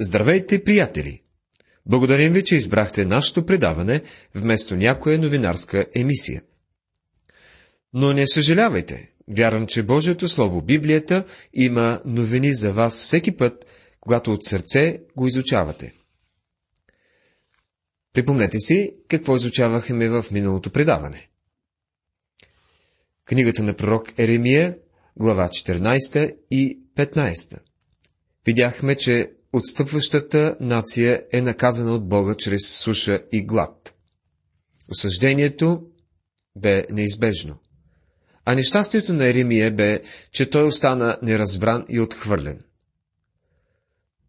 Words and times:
Здравейте, 0.00 0.64
приятели! 0.64 1.22
Благодарим 1.86 2.32
ви, 2.32 2.44
че 2.44 2.56
избрахте 2.56 3.04
нашето 3.04 3.46
предаване 3.46 4.02
вместо 4.34 4.76
някоя 4.76 5.18
новинарска 5.18 5.86
емисия. 5.94 6.42
Но 7.92 8.12
не 8.12 8.26
съжалявайте. 8.26 9.12
Вярвам, 9.28 9.66
че 9.66 9.82
Божието 9.82 10.28
Слово, 10.28 10.62
Библията, 10.62 11.24
има 11.52 12.02
новини 12.04 12.54
за 12.54 12.72
вас 12.72 12.94
всеки 12.94 13.36
път, 13.36 13.66
когато 14.00 14.32
от 14.32 14.44
сърце 14.44 15.00
го 15.16 15.26
изучавате. 15.26 15.94
Припомнете 18.12 18.58
си 18.58 18.96
какво 19.08 19.36
изучавахме 19.36 20.08
в 20.08 20.24
миналото 20.30 20.70
предаване. 20.70 21.28
Книгата 23.24 23.62
на 23.62 23.74
пророк 23.74 24.18
Еремия, 24.18 24.78
глава 25.16 25.48
14 25.48 26.36
и 26.50 26.80
15. 26.96 27.58
Видяхме, 28.46 28.94
че 28.94 29.30
отстъпващата 29.54 30.56
нация 30.60 31.22
е 31.32 31.42
наказана 31.42 31.94
от 31.94 32.08
Бога 32.08 32.34
чрез 32.38 32.78
суша 32.78 33.20
и 33.32 33.46
глад. 33.46 33.94
Осъждението 34.88 35.82
бе 36.56 36.86
неизбежно. 36.90 37.58
А 38.44 38.54
нещастието 38.54 39.12
на 39.12 39.26
Еремия 39.26 39.74
бе, 39.74 40.02
че 40.32 40.50
той 40.50 40.64
остана 40.64 41.18
неразбран 41.22 41.84
и 41.88 42.00
отхвърлен. 42.00 42.60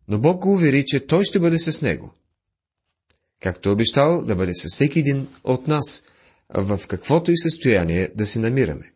Но 0.08 0.20
Бог 0.20 0.42
го 0.42 0.54
увери, 0.54 0.86
че 0.86 1.08
той 1.08 1.26
ще 1.26 1.40
бъде 1.40 1.60
с 1.60 1.82
него. 1.82 2.14
Както 3.42 3.70
е 3.70 3.72
обещал 3.72 4.22
да 4.22 4.36
бъде 4.36 4.54
със 4.54 4.74
всеки 4.74 5.00
един 5.00 5.28
от 5.44 5.68
нас, 5.68 6.04
в 6.50 6.82
каквото 6.88 7.32
и 7.32 7.38
състояние 7.38 8.12
да 8.16 8.26
се 8.26 8.40
намираме. 8.40 8.94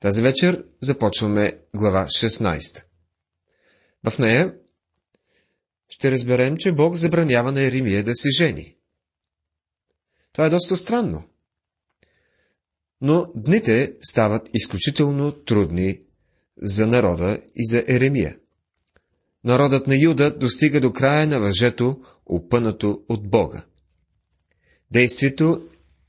Тази 0.00 0.22
вечер 0.22 0.64
започваме 0.80 1.58
глава 1.76 2.04
16. 2.04 2.82
В 4.10 4.18
нея 4.18 4.54
ще 5.88 6.10
разберем, 6.10 6.56
че 6.56 6.72
Бог 6.72 6.94
забранява 6.94 7.52
на 7.52 7.62
Еремия 7.62 8.04
да 8.04 8.14
се 8.14 8.28
жени. 8.38 8.76
Това 10.32 10.46
е 10.46 10.50
доста 10.50 10.76
странно. 10.76 11.22
Но 13.00 13.26
дните 13.34 13.92
стават 14.02 14.48
изключително 14.54 15.32
трудни 15.32 16.00
за 16.62 16.86
народа 16.86 17.40
и 17.54 17.66
за 17.66 17.84
Еремия. 17.88 18.36
Народът 19.44 19.86
на 19.86 19.96
Юда 19.96 20.38
достига 20.38 20.80
до 20.80 20.92
края 20.92 21.26
на 21.26 21.40
въжето, 21.40 22.00
опънато 22.26 23.02
от 23.08 23.30
Бога. 23.30 23.64
Действието 24.90 25.68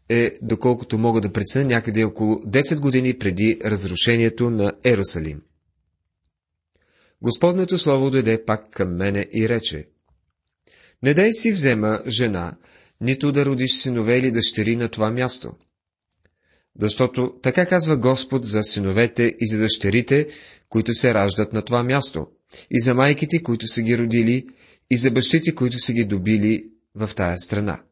е, 0.09 0.31
доколкото 0.42 0.98
мога 0.98 1.22
да 1.22 1.33
преценя, 1.33 1.66
някъде 1.66 2.03
около 2.03 2.36
10 2.36 2.80
години 2.80 3.17
преди 3.17 3.59
разрушението 3.66 4.50
на 4.50 4.73
Ерусалим. 4.83 5.42
Господнето 7.21 7.77
слово 7.77 8.11
дойде 8.11 8.45
пак 8.45 8.69
към 8.69 8.95
мене 8.95 9.27
и 9.33 9.49
рече, 9.49 9.88
Не 11.03 11.13
дай 11.13 11.33
си 11.33 11.52
взема 11.52 12.02
жена, 12.08 12.58
нито 13.02 13.31
да 13.31 13.45
родиш 13.45 13.71
синове 13.71 14.17
или 14.17 14.31
дъщери 14.31 14.75
на 14.75 14.89
това 14.89 15.11
място. 15.11 15.52
Защото 16.80 17.33
така 17.41 17.66
казва 17.66 17.97
Господ 17.97 18.45
за 18.45 18.63
синовете 18.63 19.36
и 19.39 19.47
за 19.47 19.58
дъщерите, 19.58 20.27
които 20.69 20.93
се 20.93 21.13
раждат 21.13 21.53
на 21.53 21.61
това 21.61 21.83
място, 21.83 22.27
и 22.71 22.80
за 22.80 22.93
майките, 22.93 23.43
които 23.43 23.67
са 23.67 23.81
ги 23.81 23.97
родили, 23.97 24.47
и 24.91 24.97
за 24.97 25.11
бащите, 25.11 25.55
които 25.55 25.80
са 25.80 25.93
ги 25.93 26.05
добили 26.05 26.69
в 26.95 27.09
тая 27.16 27.38
страна. 27.38 27.83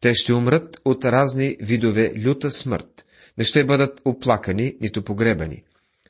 Те 0.00 0.14
ще 0.14 0.32
умрат 0.32 0.80
от 0.84 1.04
разни 1.04 1.56
видове 1.60 2.12
люта 2.24 2.50
смърт, 2.50 3.06
не 3.38 3.44
ще 3.44 3.64
бъдат 3.64 4.00
оплакани, 4.04 4.76
нито 4.80 5.04
погребани 5.04 5.64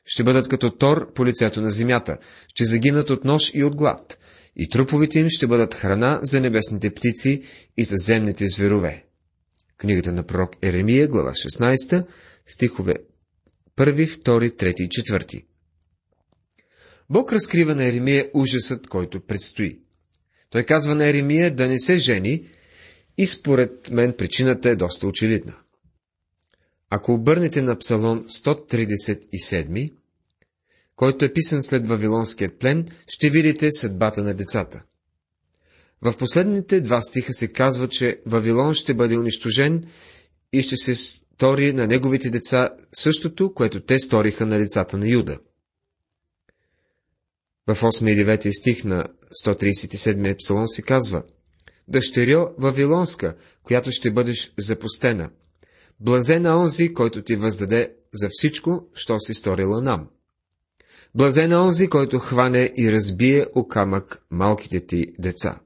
ще 0.09 0.23
бъдат 0.23 0.47
като 0.47 0.71
тор 0.71 1.13
по 1.13 1.25
лицето 1.25 1.61
на 1.61 1.69
земята, 1.69 2.17
ще 2.47 2.65
загинат 2.65 3.09
от 3.09 3.25
нож 3.25 3.51
и 3.53 3.63
от 3.63 3.75
глад, 3.75 4.19
и 4.55 4.69
труповите 4.69 5.19
им 5.19 5.29
ще 5.29 5.47
бъдат 5.47 5.73
храна 5.73 6.19
за 6.23 6.41
небесните 6.41 6.89
птици 6.93 7.43
и 7.77 7.83
за 7.83 7.95
земните 7.97 8.47
зверове. 8.47 9.05
Книгата 9.77 10.13
на 10.13 10.23
пророк 10.23 10.55
Еремия, 10.61 11.07
глава 11.07 11.31
16, 11.31 12.05
стихове 12.45 12.95
1, 13.77 14.05
2, 14.05 14.51
3 14.51 14.81
и 14.81 14.89
4. 14.89 15.43
Бог 17.09 17.33
разкрива 17.33 17.75
на 17.75 17.85
Еремия 17.85 18.29
ужасът, 18.33 18.87
който 18.87 19.21
предстои. 19.21 19.79
Той 20.49 20.63
казва 20.63 20.95
на 20.95 21.05
Еремия 21.05 21.55
да 21.55 21.67
не 21.67 21.79
се 21.79 21.97
жени 21.97 22.49
и 23.17 23.25
според 23.25 23.91
мен 23.91 24.13
причината 24.17 24.69
е 24.69 24.75
доста 24.75 25.07
очевидна. 25.07 25.55
Ако 26.89 27.13
обърнете 27.13 27.61
на 27.61 27.77
Псалом 27.77 28.25
137, 28.27 29.93
който 30.99 31.25
е 31.25 31.33
писан 31.33 31.63
след 31.63 31.87
Вавилонският 31.87 32.59
плен, 32.59 32.87
ще 33.07 33.29
видите 33.29 33.71
съдбата 33.71 34.23
на 34.23 34.33
децата. 34.33 34.83
В 36.01 36.17
последните 36.17 36.81
два 36.81 37.01
стиха 37.01 37.33
се 37.33 37.47
казва, 37.47 37.87
че 37.87 38.19
Вавилон 38.25 38.73
ще 38.73 38.93
бъде 38.93 39.17
унищожен 39.17 39.83
и 40.53 40.61
ще 40.61 40.75
се 40.77 40.95
стори 40.95 41.73
на 41.73 41.87
неговите 41.87 42.29
деца 42.29 42.69
същото, 42.93 43.53
което 43.53 43.79
те 43.79 43.99
сториха 43.99 44.45
на 44.45 44.57
децата 44.57 44.97
на 44.97 45.09
Юда. 45.09 45.39
В 47.67 47.81
8 47.81 48.11
и 48.11 48.25
9 48.25 48.59
стих 48.59 48.83
на 48.83 49.05
137 49.45 50.37
псалом 50.37 50.67
се 50.67 50.81
казва 50.81 51.23
Дъщеря 51.87 52.47
Вавилонска, 52.57 53.35
която 53.63 53.91
ще 53.91 54.11
бъдеш 54.11 54.53
запустена. 54.59 55.29
Блазе 55.99 56.39
на 56.39 56.61
онзи, 56.61 56.93
който 56.93 57.21
ти 57.21 57.35
въздаде 57.35 57.95
за 58.13 58.29
всичко, 58.31 58.87
що 58.93 59.19
си 59.19 59.33
сторила 59.33 59.81
нам. 59.81 60.09
Блазен 61.15 61.51
е 61.51 61.57
онзи, 61.57 61.87
който 61.87 62.19
хване 62.19 62.73
и 62.77 62.91
разбие 62.91 63.45
о 63.55 63.67
камък 63.67 64.25
малките 64.31 64.85
ти 64.85 65.13
деца. 65.19 65.59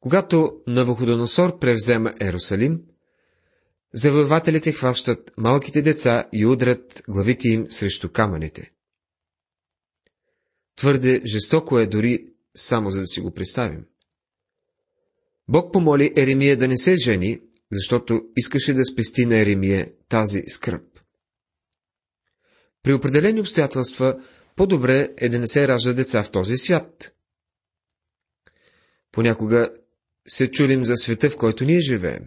Когато 0.00 0.60
Навуходоносор 0.66 1.58
превзема 1.58 2.14
Ерусалим, 2.20 2.80
завоевателите 3.94 4.72
хващат 4.72 5.32
малките 5.36 5.82
деца 5.82 6.28
и 6.32 6.46
удрят 6.46 7.02
главите 7.08 7.48
им 7.48 7.66
срещу 7.70 8.08
камъните. 8.12 8.72
Твърде 10.76 11.22
жестоко 11.24 11.78
е 11.78 11.86
дори 11.86 12.24
само 12.56 12.90
за 12.90 13.00
да 13.00 13.06
си 13.06 13.20
го 13.20 13.30
представим. 13.30 13.84
Бог 15.48 15.72
помоли 15.72 16.12
Еремия 16.16 16.56
да 16.56 16.68
не 16.68 16.76
се 16.76 16.96
жени, 16.96 17.40
защото 17.72 18.20
искаше 18.36 18.74
да 18.74 18.84
спести 18.84 19.26
на 19.26 19.40
Еремия 19.40 19.92
тази 20.08 20.42
скръп. 20.48 20.97
При 22.88 22.94
определени 22.94 23.40
обстоятелства 23.40 24.20
по-добре 24.56 25.10
е 25.16 25.28
да 25.28 25.38
не 25.38 25.46
се 25.46 25.68
ражда 25.68 25.92
деца 25.92 26.22
в 26.22 26.30
този 26.30 26.56
свят. 26.56 27.12
Понякога 29.12 29.70
се 30.28 30.50
чудим 30.50 30.84
за 30.84 30.96
света, 30.96 31.30
в 31.30 31.36
който 31.36 31.64
ние 31.64 31.80
живеем. 31.80 32.26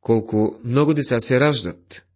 Колко 0.00 0.60
много 0.64 0.94
деца 0.94 1.20
се 1.20 1.40
раждат, 1.40 2.06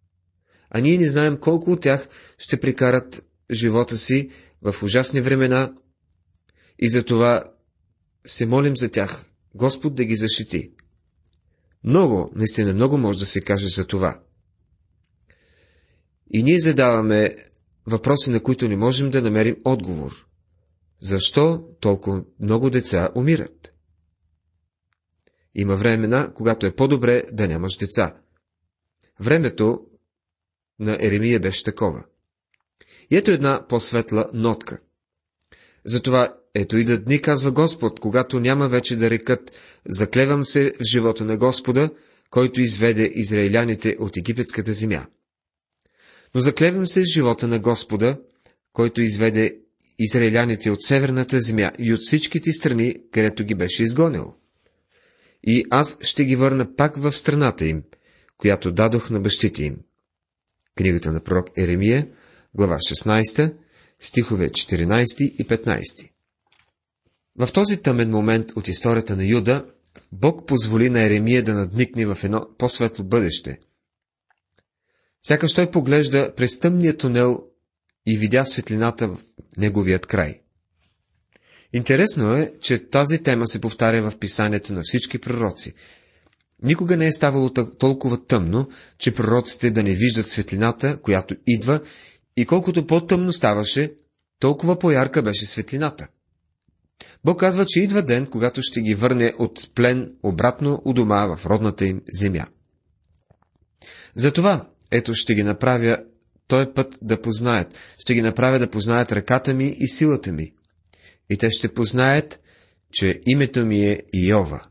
а 0.69 0.79
ние 0.79 0.97
не 0.97 1.09
знаем 1.09 1.37
колко 1.37 1.71
от 1.71 1.81
тях 1.81 2.09
ще 2.37 2.59
прикарат 2.59 3.25
живота 3.51 3.97
си 3.97 4.29
в 4.61 4.75
ужасни 4.83 5.21
времена 5.21 5.73
и 6.79 6.89
за 6.89 7.03
това 7.03 7.43
се 8.25 8.45
молим 8.45 8.77
за 8.77 8.89
тях, 8.89 9.25
Господ 9.55 9.95
да 9.95 10.05
ги 10.05 10.15
защити. 10.15 10.71
Много, 11.83 12.31
наистина 12.35 12.73
много 12.73 12.97
може 12.97 13.19
да 13.19 13.25
се 13.25 13.41
каже 13.41 13.67
за 13.67 13.87
това. 13.87 14.19
И 16.33 16.43
ние 16.43 16.59
задаваме 16.59 17.35
въпроси, 17.87 18.29
на 18.29 18.43
които 18.43 18.67
не 18.67 18.75
можем 18.75 19.09
да 19.09 19.21
намерим 19.21 19.55
отговор. 19.63 20.27
Защо 21.01 21.63
толкова 21.79 22.23
много 22.39 22.69
деца 22.69 23.09
умират? 23.15 23.73
Има 25.55 25.75
времена, 25.75 26.33
когато 26.35 26.65
е 26.65 26.75
по-добре 26.75 27.23
да 27.31 27.47
нямаш 27.47 27.77
деца. 27.77 28.15
Времето 29.19 29.81
на 30.79 30.97
Еремия 30.99 31.39
беше 31.39 31.63
такова. 31.63 32.03
И 33.11 33.17
ето 33.17 33.31
една 33.31 33.65
по-светла 33.69 34.29
нотка. 34.33 34.79
Затова 35.85 36.37
ето 36.53 36.77
и 36.77 36.83
да 36.83 36.99
дни, 36.99 37.21
казва 37.21 37.51
Господ, 37.51 37.99
когато 37.99 38.39
няма 38.39 38.67
вече 38.67 38.95
да 38.95 39.09
рекат, 39.09 39.51
заклевам 39.85 40.45
се 40.45 40.73
в 40.79 40.83
живота 40.91 41.25
на 41.25 41.37
Господа, 41.37 41.89
който 42.29 42.61
изведе 42.61 43.11
израиляните 43.13 43.95
от 43.99 44.17
египетската 44.17 44.71
земя. 44.71 45.05
Но 46.35 46.41
заклевам 46.41 46.87
се 46.87 47.05
с 47.05 47.13
живота 47.13 47.47
на 47.47 47.59
Господа, 47.59 48.19
който 48.73 49.01
изведе 49.01 49.57
израиляните 49.99 50.71
от 50.71 50.81
северната 50.81 51.39
земя 51.39 51.71
и 51.79 51.93
от 51.93 51.99
всичките 51.99 52.51
страни, 52.51 52.95
където 53.11 53.43
ги 53.43 53.55
беше 53.55 53.83
изгонил. 53.83 54.33
И 55.43 55.65
аз 55.69 55.97
ще 56.01 56.25
ги 56.25 56.35
върна 56.35 56.75
пак 56.75 56.97
в 56.97 57.11
страната 57.11 57.65
им, 57.65 57.83
която 58.37 58.71
дадох 58.71 59.09
на 59.09 59.19
бащите 59.19 59.63
им. 59.63 59.77
Книгата 60.75 61.11
на 61.11 61.19
пророк 61.19 61.49
Еремия, 61.57 62.07
глава 62.55 62.75
16, 62.75 63.55
стихове 63.99 64.49
14 64.49 65.21
и 65.21 65.47
15. 65.47 66.09
В 67.35 67.53
този 67.53 67.77
тъмен 67.77 68.09
момент 68.09 68.51
от 68.55 68.67
историята 68.67 69.15
на 69.15 69.25
Юда, 69.25 69.65
Бог 70.11 70.47
позволи 70.47 70.89
на 70.89 71.01
Еремия 71.01 71.43
да 71.43 71.53
надникне 71.53 72.05
в 72.05 72.17
едно 72.23 72.47
по-светло 72.57 73.05
бъдеще– 73.05 73.59
Сякаш 75.23 75.53
той 75.53 75.71
поглежда 75.71 76.33
през 76.35 76.59
тъмния 76.59 76.97
тунел 76.97 77.43
и 78.05 78.17
видя 78.17 78.45
светлината 78.45 79.09
неговият 79.57 80.05
край. 80.05 80.41
Интересно 81.73 82.33
е, 82.33 82.53
че 82.61 82.89
тази 82.89 83.23
тема 83.23 83.47
се 83.47 83.61
повтаря 83.61 84.11
в 84.11 84.17
писанието 84.17 84.73
на 84.73 84.81
всички 84.83 85.19
пророци. 85.19 85.73
Никога 86.63 86.97
не 86.97 87.07
е 87.07 87.11
ставало 87.11 87.53
толкова 87.79 88.25
тъмно, 88.25 88.69
че 88.97 89.15
пророците 89.15 89.71
да 89.71 89.83
не 89.83 89.95
виждат 89.95 90.27
светлината, 90.27 90.97
която 91.01 91.35
идва, 91.47 91.81
и 92.37 92.45
колкото 92.45 92.87
по-тъмно 92.87 93.33
ставаше, 93.33 93.93
толкова 94.39 94.79
по-ярка 94.79 95.21
беше 95.21 95.45
светлината. 95.45 96.07
Бог 97.25 97.39
казва, 97.39 97.65
че 97.67 97.81
идва 97.81 98.01
ден, 98.01 98.25
когато 98.25 98.61
ще 98.61 98.81
ги 98.81 98.95
върне 98.95 99.33
от 99.39 99.69
плен 99.75 100.13
обратно 100.23 100.81
у 100.85 100.93
дома 100.93 101.35
в 101.35 101.45
родната 101.45 101.85
им 101.85 102.01
земя. 102.13 102.47
Затова, 104.15 104.69
ето 104.91 105.13
ще 105.13 105.35
ги 105.35 105.43
направя 105.43 106.03
той 106.47 106.73
път 106.73 106.99
да 107.01 107.21
познаят, 107.21 107.77
ще 107.97 108.13
ги 108.13 108.21
направя 108.21 108.59
да 108.59 108.69
познаят 108.69 109.11
ръката 109.11 109.53
ми 109.53 109.75
и 109.79 109.87
силата 109.87 110.31
ми. 110.31 110.53
И 111.29 111.37
те 111.37 111.51
ще 111.51 111.73
познаят, 111.73 112.39
че 112.91 113.21
името 113.25 113.65
ми 113.65 113.85
е 113.85 114.03
Иова. 114.13 114.67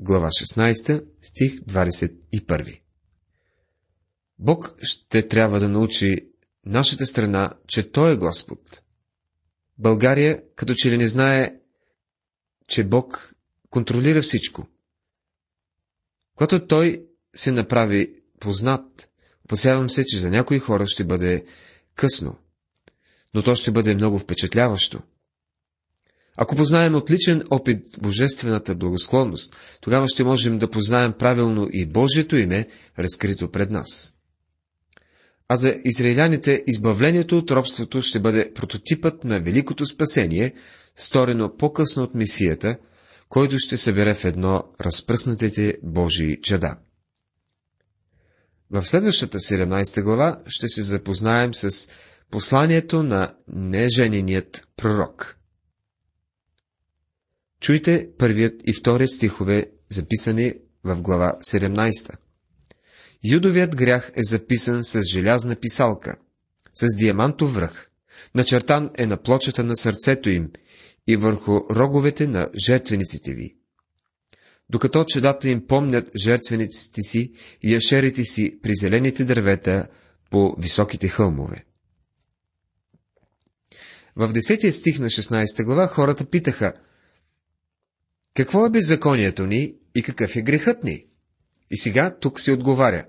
Глава 0.00 0.28
16, 0.28 1.04
стих 1.22 1.60
21. 1.60 2.80
Бог 4.38 4.74
ще 4.82 5.28
трябва 5.28 5.60
да 5.60 5.68
научи 5.68 6.28
нашата 6.66 7.06
страна, 7.06 7.54
че 7.66 7.90
Той 7.90 8.12
е 8.12 8.16
Господ. 8.16 8.82
България 9.78 10.42
като 10.56 10.74
че 10.76 10.90
ли 10.90 10.96
не 10.96 11.08
знае, 11.08 11.56
че 12.68 12.84
Бог 12.84 13.34
контролира 13.70 14.22
всичко. 14.22 14.68
Когато 16.34 16.66
Той 16.66 17.06
се 17.34 17.52
направи 17.52 18.14
познат, 18.40 19.08
опасявам 19.46 19.90
се, 19.90 20.04
че 20.04 20.18
за 20.18 20.30
някои 20.30 20.58
хора 20.58 20.86
ще 20.86 21.04
бъде 21.04 21.44
късно, 21.94 22.36
но 23.34 23.42
то 23.42 23.54
ще 23.54 23.70
бъде 23.70 23.94
много 23.94 24.18
впечатляващо. 24.18 25.00
Ако 26.36 26.56
познаем 26.56 26.94
отличен 26.94 27.42
опит 27.50 27.98
божествената 28.02 28.74
благосклонност, 28.74 29.56
тогава 29.80 30.08
ще 30.08 30.24
можем 30.24 30.58
да 30.58 30.70
познаем 30.70 31.12
правилно 31.18 31.68
и 31.72 31.86
Божието 31.86 32.36
име, 32.36 32.66
разкрито 32.98 33.50
пред 33.50 33.70
нас. 33.70 34.12
А 35.48 35.56
за 35.56 35.74
израиляните 35.84 36.62
избавлението 36.66 37.38
от 37.38 37.50
робството 37.50 38.02
ще 38.02 38.20
бъде 38.20 38.52
прототипът 38.54 39.24
на 39.24 39.40
великото 39.40 39.86
спасение, 39.86 40.54
сторено 40.96 41.56
по-късно 41.56 42.02
от 42.02 42.14
Месията, 42.14 42.76
който 43.28 43.58
ще 43.58 43.76
събере 43.76 44.14
в 44.14 44.24
едно 44.24 44.64
разпръснатите 44.80 45.78
Божии 45.82 46.40
чада. 46.42 46.76
В 48.70 48.84
следващата 48.84 49.38
17 49.38 50.02
глава 50.02 50.42
ще 50.46 50.68
се 50.68 50.82
запознаем 50.82 51.54
с 51.54 51.88
посланието 52.30 53.02
на 53.02 53.34
нежененият 53.48 54.68
пророк. 54.76 55.36
Чуйте 57.60 58.08
първият 58.18 58.54
и 58.64 58.72
вторият 58.72 59.10
стихове, 59.10 59.70
записани 59.88 60.54
в 60.84 61.02
глава 61.02 61.38
17. 61.52 62.16
Юдовият 63.24 63.76
грях 63.76 64.12
е 64.16 64.22
записан 64.22 64.84
с 64.84 65.02
желязна 65.02 65.56
писалка, 65.56 66.16
с 66.74 66.96
диамантов 66.96 67.54
връх, 67.54 67.90
начертан 68.34 68.90
е 68.98 69.06
на 69.06 69.16
плочата 69.16 69.64
на 69.64 69.76
сърцето 69.76 70.30
им 70.30 70.50
и 71.06 71.16
върху 71.16 71.60
роговете 71.70 72.26
на 72.26 72.50
жертвениците 72.66 73.34
ви. 73.34 73.56
Докато 74.70 75.04
чедата 75.04 75.48
им 75.48 75.66
помнят 75.66 76.10
жертвениците 76.16 77.02
си 77.02 77.32
и 77.62 77.74
яшерите 77.74 78.24
си 78.24 78.58
при 78.62 78.74
зелените 78.74 79.24
дървета 79.24 79.86
по 80.30 80.54
високите 80.58 81.08
хълмове. 81.08 81.64
В 84.16 84.32
10 84.32 84.70
стих 84.70 84.98
на 84.98 85.06
16 85.06 85.64
глава 85.64 85.86
хората 85.86 86.24
питаха, 86.24 86.72
какво 88.34 88.66
е 88.66 88.70
беззаконието 88.70 89.46
ни 89.46 89.74
и 89.94 90.02
какъв 90.02 90.36
е 90.36 90.42
грехът 90.42 90.84
ни? 90.84 91.06
И 91.70 91.76
сега 91.76 92.16
тук 92.20 92.40
се 92.40 92.52
отговаря. 92.52 93.06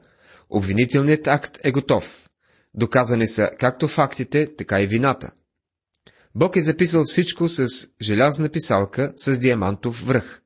Обвинителният 0.50 1.27
акт 1.27 1.57
е 1.63 1.71
готов. 1.71 2.30
Доказани 2.74 3.27
са 3.27 3.51
както 3.59 3.88
фактите, 3.88 4.56
така 4.56 4.81
и 4.81 4.88
вината. 4.88 5.31
Бог 6.36 6.56
е 6.56 6.62
записал 6.62 7.04
всичко 7.06 7.50
с 7.50 7.68
желязна 8.01 8.50
писалка 8.50 9.13
с 9.18 9.39
диамантов 9.39 10.06
връх. 10.07 10.42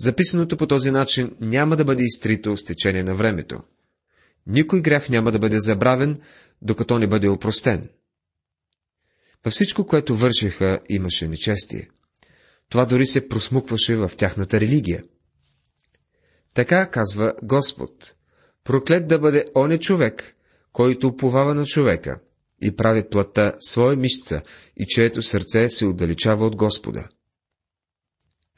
Записаното 0.00 0.56
по 0.56 0.66
този 0.66 0.90
начин 0.90 1.36
няма 1.40 1.76
да 1.76 1.84
бъде 1.84 2.02
изтрито 2.04 2.56
с 2.56 2.64
течение 2.64 3.02
на 3.02 3.14
времето. 3.14 3.62
Никой 4.46 4.80
грях 4.80 5.08
няма 5.08 5.32
да 5.32 5.38
бъде 5.38 5.60
забравен, 5.60 6.20
докато 6.62 6.98
не 6.98 7.06
бъде 7.06 7.28
опростен. 7.28 7.88
Във 9.44 9.52
всичко, 9.52 9.86
което 9.86 10.16
вършиха, 10.16 10.78
имаше 10.88 11.28
нечестие. 11.28 11.88
Това 12.68 12.84
дори 12.84 13.06
се 13.06 13.28
просмукваше 13.28 13.96
в 13.96 14.10
тяхната 14.16 14.60
религия. 14.60 15.04
Така 16.54 16.88
казва 16.88 17.32
Господ. 17.42 18.14
Проклет 18.64 19.08
да 19.08 19.18
бъде 19.18 19.44
оне 19.56 19.78
човек, 19.78 20.36
който 20.72 21.06
уповава 21.08 21.54
на 21.54 21.66
човека 21.66 22.20
и 22.62 22.76
прави 22.76 23.08
плътта 23.10 23.54
своя 23.60 23.96
мишца 23.96 24.42
и 24.76 24.86
чието 24.86 25.22
сърце 25.22 25.68
се 25.68 25.86
отдалечава 25.86 26.46
от 26.46 26.56
Господа. 26.56 27.08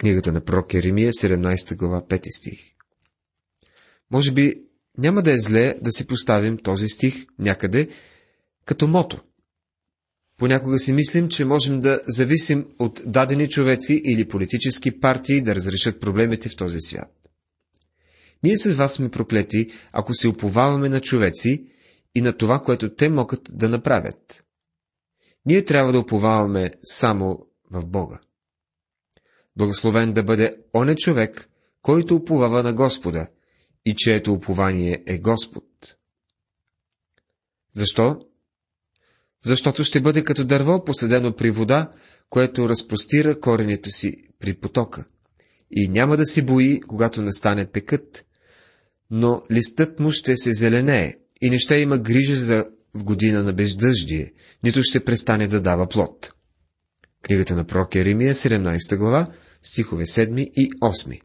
Книгата 0.02 0.32
на 0.32 0.40
пророк 0.40 0.74
Еремия, 0.74 1.12
17 1.12 1.76
глава, 1.76 2.02
5 2.02 2.38
стих. 2.38 2.58
Може 4.10 4.32
би 4.32 4.54
няма 4.98 5.22
да 5.22 5.32
е 5.32 5.38
зле 5.38 5.74
да 5.82 5.92
си 5.92 6.06
поставим 6.06 6.58
този 6.58 6.88
стих 6.88 7.26
някъде 7.38 7.88
като 8.64 8.86
мото. 8.86 9.20
Понякога 10.38 10.78
си 10.78 10.92
мислим, 10.92 11.28
че 11.28 11.44
можем 11.44 11.80
да 11.80 12.00
зависим 12.08 12.66
от 12.78 13.02
дадени 13.06 13.48
човеци 13.48 14.02
или 14.04 14.28
политически 14.28 15.00
партии 15.00 15.42
да 15.42 15.54
разрешат 15.54 16.00
проблемите 16.00 16.48
в 16.48 16.56
този 16.56 16.80
свят. 16.80 17.30
Ние 18.42 18.56
с 18.56 18.74
вас 18.74 18.92
сме 18.92 19.10
проклети, 19.10 19.70
ако 19.92 20.14
се 20.14 20.28
уповаваме 20.28 20.88
на 20.88 21.00
човеци 21.00 21.64
и 22.14 22.20
на 22.20 22.32
това, 22.32 22.62
което 22.62 22.94
те 22.94 23.08
могат 23.08 23.48
да 23.52 23.68
направят. 23.68 24.44
Ние 25.46 25.64
трябва 25.64 25.92
да 25.92 25.98
уповаваме 25.98 26.70
само 26.82 27.46
в 27.70 27.86
Бога. 27.86 28.20
Благословен 29.56 30.12
да 30.12 30.22
бъде 30.22 30.56
оне 30.74 30.96
човек, 30.96 31.48
който 31.82 32.14
уповава 32.14 32.62
на 32.62 32.72
Господа 32.72 33.26
и 33.84 33.94
чието 33.94 34.32
упование 34.32 35.02
е 35.06 35.18
Господ. 35.18 35.64
Защо? 37.74 38.20
Защото 39.44 39.84
ще 39.84 40.00
бъде 40.00 40.24
като 40.24 40.44
дърво, 40.44 40.84
поседено 40.84 41.36
при 41.36 41.50
вода, 41.50 41.90
което 42.30 42.68
разпостира 42.68 43.40
коренето 43.40 43.90
си 43.90 44.16
при 44.38 44.54
потока. 44.54 45.04
И 45.70 45.88
няма 45.88 46.16
да 46.16 46.26
се 46.26 46.42
бои, 46.42 46.80
когато 46.80 47.22
настане 47.22 47.66
пекът, 47.66 48.26
но 49.10 49.42
листът 49.50 50.00
му 50.00 50.10
ще 50.10 50.36
се 50.36 50.52
зеленее 50.52 51.16
и 51.40 51.50
не 51.50 51.58
ще 51.58 51.76
има 51.76 51.98
грижа 51.98 52.36
за 52.36 52.64
в 52.94 53.04
година 53.04 53.42
на 53.42 53.52
бездъждие, 53.52 54.32
нито 54.64 54.82
ще 54.82 55.04
престане 55.04 55.48
да 55.48 55.60
дава 55.60 55.88
плод. 55.88 56.32
Книгата 57.22 57.56
на 57.56 57.64
пророк 57.64 57.94
Еремия, 57.94 58.34
17 58.34 58.96
глава, 58.96 59.32
стихове 59.62 60.04
7 60.04 60.38
и 60.38 60.70
8. 60.70 61.20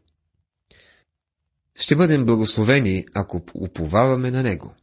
Ще 1.80 1.96
бъдем 1.96 2.26
благословени, 2.26 3.04
ако 3.14 3.42
уповаваме 3.54 4.30
на 4.30 4.42
Него. 4.42 4.74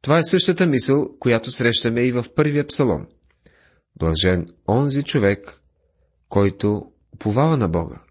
Това 0.00 0.18
е 0.18 0.24
същата 0.24 0.66
мисъл, 0.66 1.18
която 1.18 1.50
срещаме 1.50 2.02
и 2.02 2.12
в 2.12 2.24
първия 2.34 2.66
псалом. 2.66 3.06
Блажен 3.96 4.46
онзи 4.68 5.02
човек, 5.02 5.60
който 6.28 6.92
уповава 7.14 7.56
на 7.56 7.68
Бога, 7.68 8.02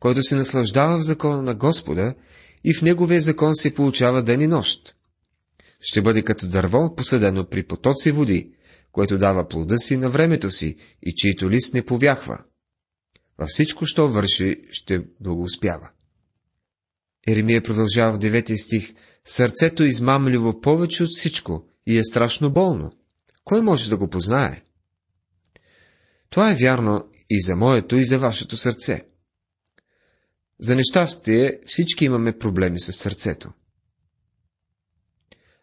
който 0.00 0.22
се 0.22 0.34
наслаждава 0.34 0.98
в 0.98 1.04
закона 1.04 1.42
на 1.42 1.54
Господа 1.54 2.14
и 2.64 2.74
в 2.74 2.82
Неговия 2.82 3.20
закон 3.20 3.54
се 3.54 3.74
получава 3.74 4.22
ден 4.22 4.40
и 4.40 4.46
нощ. 4.46 4.94
Ще 5.80 6.02
бъде 6.02 6.22
като 6.22 6.46
дърво, 6.46 6.94
посадено 6.94 7.48
при 7.48 7.62
потоци 7.62 8.12
води, 8.12 8.52
което 8.92 9.18
дава 9.18 9.48
плода 9.48 9.78
си 9.78 9.96
на 9.96 10.10
времето 10.10 10.50
си 10.50 10.76
и 11.02 11.14
чието 11.14 11.50
лист 11.50 11.74
не 11.74 11.84
повяхва. 11.84 12.38
Във 13.38 13.48
всичко, 13.48 13.86
що 13.86 14.08
върши, 14.08 14.56
ще 14.70 15.04
благоуспява. 15.20 15.90
Еремия 17.28 17.62
продължава 17.62 18.12
в 18.12 18.18
деветия 18.18 18.58
стих. 18.58 18.94
Сърцето 19.24 19.82
е 19.82 19.86
измамливо 19.86 20.60
повече 20.60 21.02
от 21.02 21.10
всичко 21.10 21.68
и 21.86 21.98
е 21.98 22.04
страшно 22.04 22.52
болно. 22.52 22.92
Кой 23.44 23.62
може 23.62 23.90
да 23.90 23.96
го 23.96 24.08
познае? 24.08 24.62
Това 26.30 26.52
е 26.52 26.56
вярно 26.56 27.08
и 27.30 27.42
за 27.42 27.56
моето, 27.56 27.96
и 27.96 28.04
за 28.04 28.18
вашето 28.18 28.56
сърце. 28.56 29.04
За 30.60 30.76
нещастие 30.76 31.60
всички 31.66 32.04
имаме 32.04 32.38
проблеми 32.38 32.80
с 32.80 32.92
сърцето. 32.92 33.52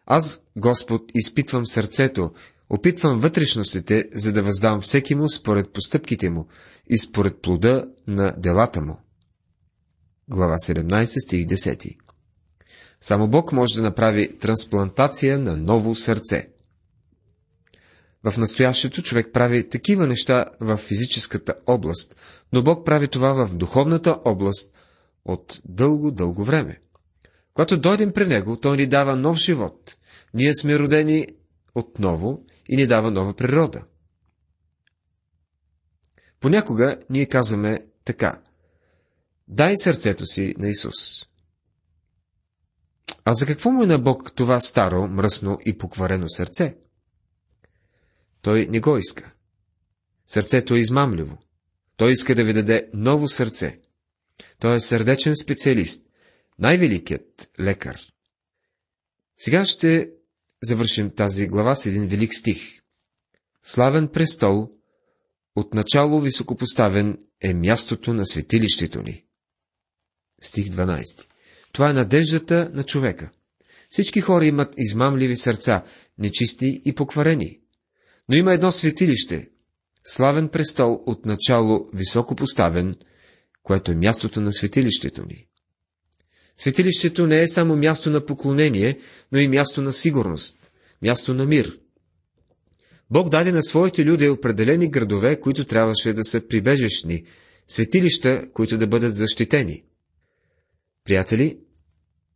Аз, 0.06 0.42
Господ, 0.56 1.02
изпитвам 1.14 1.66
сърцето, 1.66 2.32
опитвам 2.70 3.20
вътрешностите, 3.20 4.04
за 4.14 4.32
да 4.32 4.42
въздам 4.42 4.80
всеки 4.80 5.14
му 5.14 5.28
според 5.28 5.72
постъпките 5.72 6.30
му 6.30 6.46
и 6.90 6.98
според 6.98 7.42
плода 7.42 7.86
на 8.06 8.34
делата 8.38 8.80
му. 8.80 9.00
Глава 10.28 10.54
17, 10.54 11.24
стих 11.24 11.46
10 11.46 11.96
Само 13.00 13.28
Бог 13.28 13.52
може 13.52 13.74
да 13.74 13.82
направи 13.82 14.38
трансплантация 14.38 15.38
на 15.38 15.56
ново 15.56 15.94
сърце. 15.94 16.48
В 18.24 18.38
настоящето 18.38 19.02
човек 19.02 19.26
прави 19.32 19.68
такива 19.68 20.06
неща 20.06 20.44
в 20.60 20.76
физическата 20.76 21.54
област, 21.66 22.16
но 22.52 22.62
Бог 22.62 22.84
прави 22.86 23.08
това 23.08 23.46
в 23.46 23.54
духовната 23.54 24.18
област 24.24 24.74
от 25.24 25.60
дълго-дълго 25.64 26.44
време. 26.44 26.80
Когато 27.54 27.76
дойдем 27.76 28.12
при 28.12 28.26
Него, 28.26 28.56
Той 28.56 28.76
ни 28.76 28.86
дава 28.86 29.16
нов 29.16 29.36
живот. 29.36 29.96
Ние 30.34 30.54
сме 30.54 30.78
родени 30.78 31.26
отново 31.74 32.42
и 32.68 32.76
ни 32.76 32.86
дава 32.86 33.10
нова 33.10 33.34
природа. 33.34 33.84
Понякога 36.40 36.98
ние 37.10 37.26
казваме 37.26 37.86
така. 38.04 38.42
Дай 39.48 39.76
сърцето 39.76 40.26
си 40.26 40.54
на 40.58 40.68
Исус. 40.68 41.26
А 43.24 43.32
за 43.32 43.46
какво 43.46 43.70
му 43.70 43.82
е 43.82 43.86
на 43.86 43.98
Бог 43.98 44.32
това 44.34 44.60
старо, 44.60 45.08
мръсно 45.08 45.58
и 45.64 45.78
покварено 45.78 46.28
сърце? 46.28 46.76
Той 48.42 48.66
не 48.66 48.80
го 48.80 48.98
иска. 48.98 49.32
Сърцето 50.26 50.74
е 50.74 50.78
измамливо. 50.78 51.38
Той 51.96 52.12
иска 52.12 52.34
да 52.34 52.44
ви 52.44 52.52
даде 52.52 52.90
ново 52.94 53.28
сърце. 53.28 53.80
Той 54.58 54.76
е 54.76 54.80
сърдечен 54.80 55.36
специалист, 55.36 56.06
най-великият 56.58 57.50
лекар. 57.60 58.00
Сега 59.36 59.64
ще 59.64 60.10
завършим 60.64 61.10
тази 61.10 61.46
глава 61.46 61.74
с 61.74 61.86
един 61.86 62.06
велик 62.06 62.34
стих. 62.34 62.80
Славен 63.62 64.08
престол, 64.08 64.70
отначало 65.56 66.20
високопоставен 66.20 67.18
е 67.40 67.54
мястото 67.54 68.14
на 68.14 68.26
светилището 68.26 69.02
ни. 69.02 69.24
Стих 70.42 70.66
12. 70.66 71.28
Това 71.72 71.90
е 71.90 71.92
надеждата 71.92 72.70
на 72.74 72.84
човека. 72.84 73.30
Всички 73.90 74.20
хора 74.20 74.46
имат 74.46 74.74
измамливи 74.76 75.36
сърца, 75.36 75.84
нечисти 76.18 76.82
и 76.84 76.94
покварени. 76.94 77.60
Но 78.28 78.36
има 78.36 78.52
едно 78.52 78.72
светилище, 78.72 79.50
славен 80.04 80.48
престол 80.48 81.02
от 81.06 81.26
начало 81.26 81.90
високо 81.94 82.34
поставен, 82.34 82.94
което 83.62 83.92
е 83.92 83.94
мястото 83.94 84.40
на 84.40 84.52
светилището 84.52 85.24
ни. 85.26 85.46
Светилището 86.56 87.26
не 87.26 87.42
е 87.42 87.48
само 87.48 87.76
място 87.76 88.10
на 88.10 88.26
поклонение, 88.26 88.98
но 89.32 89.38
и 89.38 89.48
място 89.48 89.82
на 89.82 89.92
сигурност, 89.92 90.70
място 91.02 91.34
на 91.34 91.44
мир. 91.46 91.78
Бог 93.10 93.28
даде 93.28 93.52
на 93.52 93.62
своите 93.62 94.04
люди 94.04 94.28
определени 94.28 94.90
градове, 94.90 95.40
които 95.40 95.64
трябваше 95.64 96.12
да 96.12 96.24
са 96.24 96.40
прибежещни, 96.48 97.24
светилища, 97.68 98.48
които 98.52 98.76
да 98.76 98.86
бъдат 98.86 99.14
защитени. 99.14 99.84
Приятели, 101.04 101.58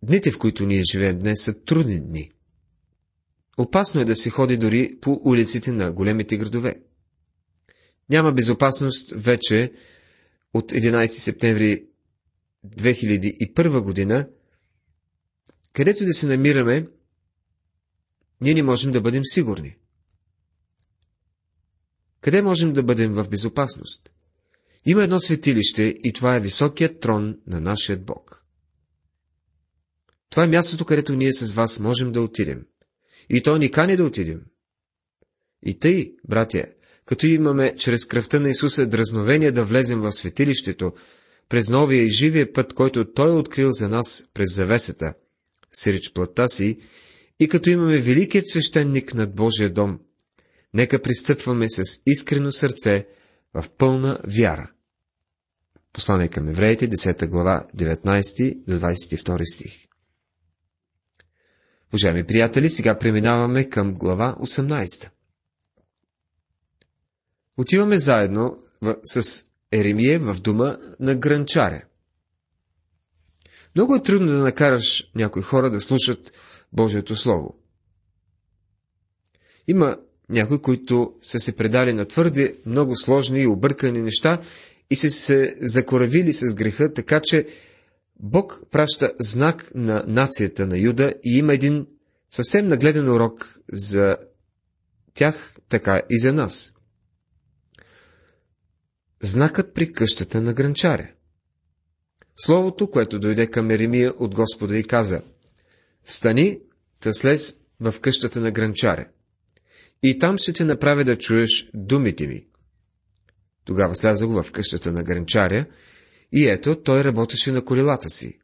дните, 0.03 0.31
в 0.31 0.39
които 0.39 0.67
ние 0.67 0.83
живеем 0.93 1.19
днес, 1.19 1.43
са 1.43 1.65
трудни 1.65 2.01
дни. 2.01 2.31
Опасно 3.59 4.01
е 4.01 4.05
да 4.05 4.17
се 4.17 4.31
ходи 4.31 4.57
дори 4.57 4.99
по 5.01 5.21
улиците 5.25 5.73
на 5.73 5.93
големите 5.93 6.37
градове. 6.37 6.75
Няма 8.11 8.33
безопасност 8.33 9.13
вече 9.17 9.73
от 10.55 10.73
11 10.73 11.07
септември 11.07 11.88
2001 12.77 13.83
година, 13.83 14.29
където 15.73 16.05
да 16.05 16.13
се 16.13 16.27
намираме, 16.27 16.89
ние 18.41 18.55
не 18.55 18.63
можем 18.63 18.93
да 18.93 19.01
бъдем 19.01 19.23
сигурни. 19.25 19.77
Къде 22.21 22.43
можем 22.43 22.73
да 22.73 22.83
бъдем 22.83 23.13
в 23.13 23.29
безопасност? 23.29 24.13
Има 24.87 25.05
едно 25.05 25.21
светилище 25.21 25.83
и 26.05 26.13
това 26.13 26.37
е 26.37 26.41
високият 26.41 27.01
трон 27.01 27.39
на 27.47 27.61
нашия 27.61 27.99
Бог. 27.99 28.45
Това 30.31 30.45
е 30.45 30.49
мястото, 30.49 30.85
където 30.85 31.15
ние 31.15 31.33
с 31.33 31.53
вас 31.53 31.81
можем 31.81 32.13
да 32.13 32.23
отидем. 32.23 32.67
И 33.31 33.43
то 33.43 33.57
ни 33.57 33.71
кани 33.71 33.97
да 33.97 34.05
отидем. 34.05 34.41
И 35.63 35.79
тъй, 35.79 36.15
братя, 36.29 36.65
като 37.05 37.27
имаме 37.27 37.77
чрез 37.77 38.07
кръвта 38.07 38.41
на 38.41 38.51
Исуса 38.51 38.87
дразновение 38.87 39.53
да 39.53 39.65
влезем 39.65 40.01
в 40.01 40.13
светилището, 40.13 40.93
през 41.49 41.69
новия 41.69 42.03
и 42.03 42.11
живия 42.11 42.53
път, 42.53 42.75
който 42.75 43.13
Той 43.13 43.31
е 43.31 43.39
открил 43.39 43.73
за 43.73 43.89
нас 43.89 44.25
през 44.35 44.55
завесата, 44.55 45.15
сирич 45.73 46.13
плътта 46.13 46.49
си, 46.49 46.79
и 47.41 47.49
като 47.49 47.71
имаме 47.71 48.01
великият 48.01 48.49
свещеник 48.49 49.15
над 49.15 49.35
Божия 49.35 49.71
дом, 49.71 50.01
нека 50.75 51.03
пристъпваме 51.03 51.67
с 51.69 51.83
искрено 52.07 52.53
сърце 52.53 53.07
в 53.55 53.65
пълна 53.79 54.21
вяра. 54.25 54.71
Послание 55.93 56.29
към 56.29 56.49
евреите, 56.49 56.91
10 56.91 57.27
глава, 57.27 57.67
19 57.77 58.59
до 58.67 58.81
22 58.81 59.55
стих. 59.55 59.89
Уважаеми 61.93 62.25
приятели, 62.25 62.71
сега 62.71 62.99
преминаваме 62.99 63.69
към 63.69 63.95
глава 63.95 64.37
18. 64.41 65.11
Отиваме 67.57 67.99
заедно 67.99 68.63
с 69.05 69.48
Еремия 69.73 70.21
в 70.21 70.41
дома 70.41 70.77
на 71.01 71.15
гранчаря. 71.15 71.83
Много 73.77 73.95
е 73.95 74.03
трудно 74.03 74.27
да 74.27 74.39
накараш 74.39 75.11
някои 75.15 75.43
хора 75.43 75.71
да 75.71 75.81
слушат 75.81 76.33
Божието 76.73 77.17
Слово. 77.17 77.55
Има 79.67 79.97
някои, 80.29 80.63
които 80.63 81.13
са 81.23 81.39
се 81.39 81.57
предали 81.57 81.93
на 81.93 82.05
твърде 82.05 82.55
много 82.67 82.97
сложни 82.97 83.41
и 83.41 83.47
объркани 83.47 84.03
неща 84.03 84.43
и 84.91 84.97
са 84.97 85.11
се 85.11 85.57
закоравили 85.61 86.33
с 86.33 86.55
греха, 86.55 86.93
така 86.93 87.21
че 87.25 87.47
Бог 88.21 88.63
праща 88.71 89.13
знак 89.21 89.71
на 89.75 90.05
нацията 90.07 90.67
на 90.67 90.79
Юда 90.79 91.15
и 91.25 91.39
има 91.39 91.55
един 91.55 91.87
съвсем 92.31 92.69
нагледен 92.69 93.09
урок 93.09 93.61
за 93.73 94.17
тях, 95.15 95.55
така 95.69 96.01
и 96.11 96.19
за 96.19 96.33
нас. 96.33 96.75
Знакът 99.23 99.75
при 99.75 99.93
къщата 99.93 100.43
на 100.43 100.53
гранчаря. 100.53 101.11
Словото, 102.37 102.91
което 102.91 103.19
дойде 103.19 103.47
към 103.47 103.71
Еремия 103.71 104.13
от 104.19 104.35
Господа 104.35 104.79
и 104.79 104.85
каза, 104.85 105.23
Стани, 106.05 106.61
та 107.01 107.13
слез 107.13 107.55
в 107.81 107.95
къщата 108.01 108.41
на 108.41 108.51
гранчаря, 108.51 109.07
и 110.03 110.19
там 110.19 110.39
ще 110.39 110.53
те 110.53 110.65
направя 110.65 111.05
да 111.05 111.19
чуеш 111.19 111.71
думите 111.75 112.27
ми. 112.27 112.47
Тогава 113.65 113.95
слязах 113.95 114.29
в 114.29 114.53
къщата 114.53 114.93
на 114.93 115.03
гранчаря, 115.03 115.67
и 116.33 116.49
ето, 116.49 116.83
той 116.83 117.05
работеше 117.05 117.53
на 117.53 117.65
колелата 117.65 118.11
си. 118.11 118.39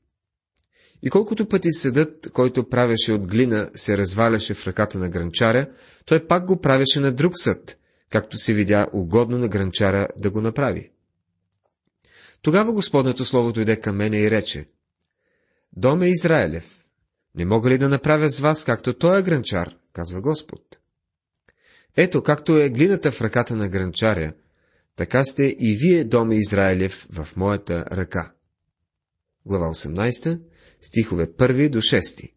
И 1.03 1.11
колкото 1.11 1.49
пъти 1.49 1.73
съдът, 1.73 2.31
който 2.33 2.69
правеше 2.69 3.13
от 3.13 3.27
глина, 3.27 3.71
се 3.77 3.99
разваляше 3.99 4.55
в 4.55 4.67
ръката 4.67 4.99
на 4.99 5.09
гранчаря, 5.09 5.71
той 6.05 6.27
пак 6.27 6.47
го 6.47 6.61
правеше 6.61 7.01
на 7.01 7.13
друг 7.13 7.33
съд, 7.39 7.79
както 8.15 8.39
се 8.39 8.55
видя 8.55 8.87
угодно 8.93 9.39
на 9.39 9.49
гранчара 9.49 10.09
да 10.19 10.31
го 10.31 10.41
направи. 10.41 10.91
Тогава 12.43 12.73
Господнето 12.73 13.25
Слово 13.25 13.53
дойде 13.53 13.81
към 13.81 13.97
мене 13.97 14.21
и 14.21 14.31
рече, 14.31 14.69
Доме 15.77 16.09
Израелев, 16.09 16.85
не 17.35 17.45
мога 17.45 17.71
ли 17.71 17.79
да 17.79 17.89
направя 17.89 18.31
с 18.31 18.41
вас, 18.41 18.65
както 18.65 18.99
той 18.99 19.19
е 19.19 19.23
гранчар, 19.23 19.77
казва 19.93 20.21
Господ. 20.21 20.61
Ето, 21.97 22.23
както 22.23 22.59
е 22.59 22.71
глината 22.71 23.13
в 23.13 23.21
ръката 23.21 23.57
на 23.57 23.69
гранчаря, 23.69 24.33
така 24.97 25.25
сте 25.25 25.45
и 25.45 25.77
вие, 25.81 26.05
доме 26.05 26.37
Израелев, 26.37 27.09
в 27.11 27.37
моята 27.37 27.85
ръка. 27.93 28.33
Глава 29.47 29.67
18, 29.67 30.41
стихове 30.81 31.27
1 31.27 31.69
до 31.69 31.79
6. 31.79 32.33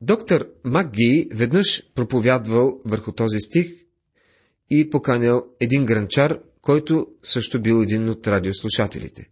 Доктор 0.00 0.48
Макги 0.64 1.28
веднъж 1.32 1.92
проповядвал 1.94 2.80
върху 2.84 3.12
този 3.12 3.40
стих 3.40 3.87
и 4.70 4.90
поканял 4.90 5.42
един 5.60 5.84
гранчар, 5.84 6.40
който 6.62 7.06
също 7.22 7.62
бил 7.62 7.82
един 7.82 8.08
от 8.08 8.26
радиослушателите. 8.26 9.30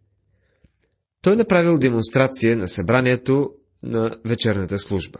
Той 1.22 1.36
направил 1.36 1.78
демонстрация 1.78 2.56
на 2.56 2.68
събранието 2.68 3.54
на 3.82 4.18
вечерната 4.24 4.78
служба. 4.78 5.18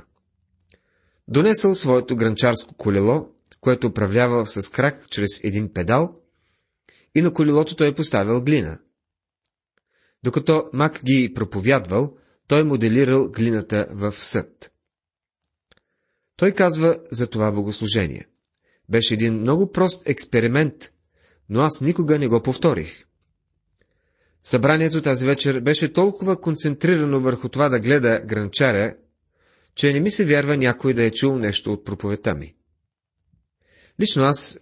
Донесъл 1.28 1.75
своето 1.75 2.16
гранчарско 2.16 2.75
колело, 2.75 3.28
което 3.61 3.87
управлявал 3.87 4.46
с 4.46 4.70
крак 4.70 5.08
чрез 5.11 5.44
един 5.44 5.73
педал, 5.73 6.14
и 7.14 7.23
на 7.23 7.32
колелото 7.32 7.76
той 7.76 7.94
поставил 7.94 8.42
глина. 8.42 8.78
Докато 10.23 10.70
Мак 10.73 11.00
ги 11.04 11.32
проповядвал, 11.35 12.16
той 12.49 12.64
моделирал 12.64 13.30
глината 13.30 13.88
в 13.90 14.12
съд. 14.12 14.73
Той 16.37 16.52
казва 16.52 16.99
за 17.11 17.30
това 17.30 17.52
богослужение. 17.52 18.28
Беше 18.88 19.14
един 19.14 19.35
много 19.35 19.73
прост 19.73 20.09
експеримент, 20.09 20.75
но 21.49 21.61
аз 21.61 21.81
никога 21.81 22.19
не 22.19 22.28
го 22.28 22.43
повторих. 22.43 23.07
Събранието 24.43 25.02
тази 25.02 25.26
вечер 25.26 25.61
беше 25.61 25.93
толкова 25.93 26.40
концентрирано 26.40 27.21
върху 27.21 27.49
това 27.49 27.69
да 27.69 27.81
гледа 27.81 28.23
гранчаря, 28.25 28.95
че 29.75 29.93
не 29.93 30.00
ми 30.00 30.11
се 30.11 30.25
вярва 30.25 30.57
някой 30.57 30.95
да 30.95 31.02
е 31.02 31.11
чул 31.11 31.38
нещо 31.38 31.73
от 31.73 31.85
проповета 31.85 32.35
ми. 32.35 32.55
Лично 34.00 34.23
аз 34.23 34.59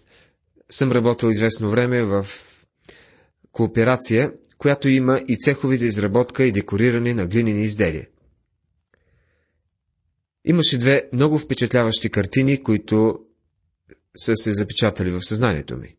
съм 0.70 0.92
работил 0.92 1.28
известно 1.28 1.70
време 1.70 2.02
в 2.02 2.26
кооперация, 3.52 4.32
която 4.58 4.88
има 4.88 5.22
и 5.28 5.36
цехови 5.38 5.76
за 5.76 5.86
изработка 5.86 6.44
и 6.44 6.52
декориране 6.52 7.14
на 7.14 7.26
глинени 7.26 7.62
изделия. 7.62 8.08
Имаше 10.44 10.78
две 10.78 11.02
много 11.12 11.38
впечатляващи 11.38 12.10
картини, 12.10 12.62
които 12.62 13.18
са 14.16 14.36
се 14.36 14.52
запечатали 14.52 15.10
в 15.10 15.20
съзнанието 15.22 15.76
ми. 15.76 15.96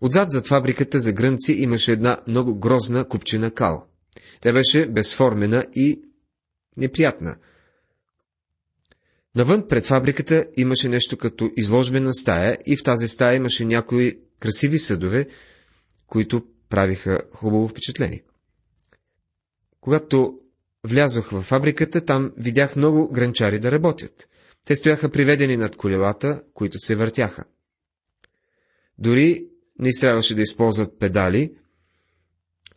Отзад 0.00 0.30
зад 0.30 0.46
фабриката 0.46 1.00
за 1.00 1.12
грънци 1.12 1.52
имаше 1.52 1.92
една 1.92 2.18
много 2.26 2.58
грозна 2.58 3.08
купчина 3.08 3.50
кал. 3.50 3.86
Тя 4.40 4.52
беше 4.52 4.86
безформена 4.86 5.66
и 5.74 6.00
неприятна. 6.76 7.36
Навън 9.34 9.68
пред 9.68 9.86
фабриката 9.86 10.46
имаше 10.56 10.88
нещо 10.88 11.16
като 11.16 11.50
изложбена 11.56 12.14
стая 12.14 12.58
и 12.66 12.76
в 12.76 12.82
тази 12.82 13.08
стая 13.08 13.36
имаше 13.36 13.64
някои 13.64 14.18
красиви 14.40 14.78
съдове, 14.78 15.26
които 16.06 16.44
правиха 16.68 17.20
хубаво 17.34 17.68
впечатление. 17.68 18.22
Когато 19.80 20.38
влязох 20.84 21.30
в 21.30 21.42
фабриката, 21.42 22.04
там 22.04 22.32
видях 22.36 22.76
много 22.76 23.12
гранчари 23.12 23.58
да 23.58 23.72
работят. 23.72 24.28
Те 24.66 24.76
стояха 24.76 25.10
приведени 25.10 25.56
над 25.56 25.76
колелата, 25.76 26.42
които 26.54 26.78
се 26.78 26.96
въртяха. 26.96 27.44
Дори 28.98 29.46
не 29.78 29.90
трябваше 30.00 30.34
да 30.34 30.42
използват 30.42 30.98
педали, 30.98 31.54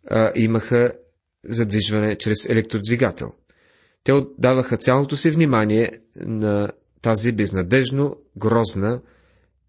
а 0.09 0.31
имаха 0.35 0.93
задвижване 1.43 2.17
чрез 2.17 2.45
електродвигател. 2.49 3.33
Те 4.03 4.13
отдаваха 4.13 4.77
цялото 4.77 5.17
си 5.17 5.31
внимание 5.31 5.89
на 6.15 6.71
тази 7.01 7.31
безнадежно 7.31 8.17
грозна 8.37 9.01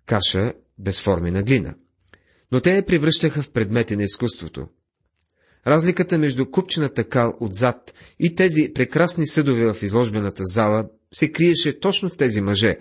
каша 0.07 0.53
безформена 0.79 1.43
глина. 1.43 1.75
Но 2.53 2.61
те 2.61 2.77
я 2.77 2.87
превръщаха 2.87 3.43
в 3.43 3.51
предмети 3.51 3.97
на 3.97 4.03
изкуството. 4.03 4.69
Разликата 5.67 6.19
между 6.19 6.51
купчената 6.51 7.09
кал 7.09 7.35
отзад 7.41 7.95
и 8.19 8.35
тези 8.35 8.73
прекрасни 8.75 9.27
съдове 9.27 9.73
в 9.73 9.83
изложбената 9.83 10.43
зала 10.45 10.89
се 11.15 11.33
криеше 11.33 11.81
точно 11.81 12.09
в 12.09 12.17
тези 12.17 12.41
мъже, 12.41 12.79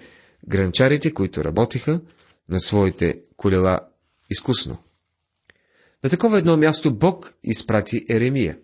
гранчарите, 0.47 1.13
които 1.13 1.43
работиха 1.43 2.01
на 2.49 2.59
своите 2.59 3.21
колела 3.37 3.79
изкусно. 4.29 4.77
На 6.03 6.09
такова 6.09 6.37
едно 6.37 6.57
място 6.57 6.95
Бог 6.95 7.37
изпрати 7.43 8.05
Еремия. 8.09 8.59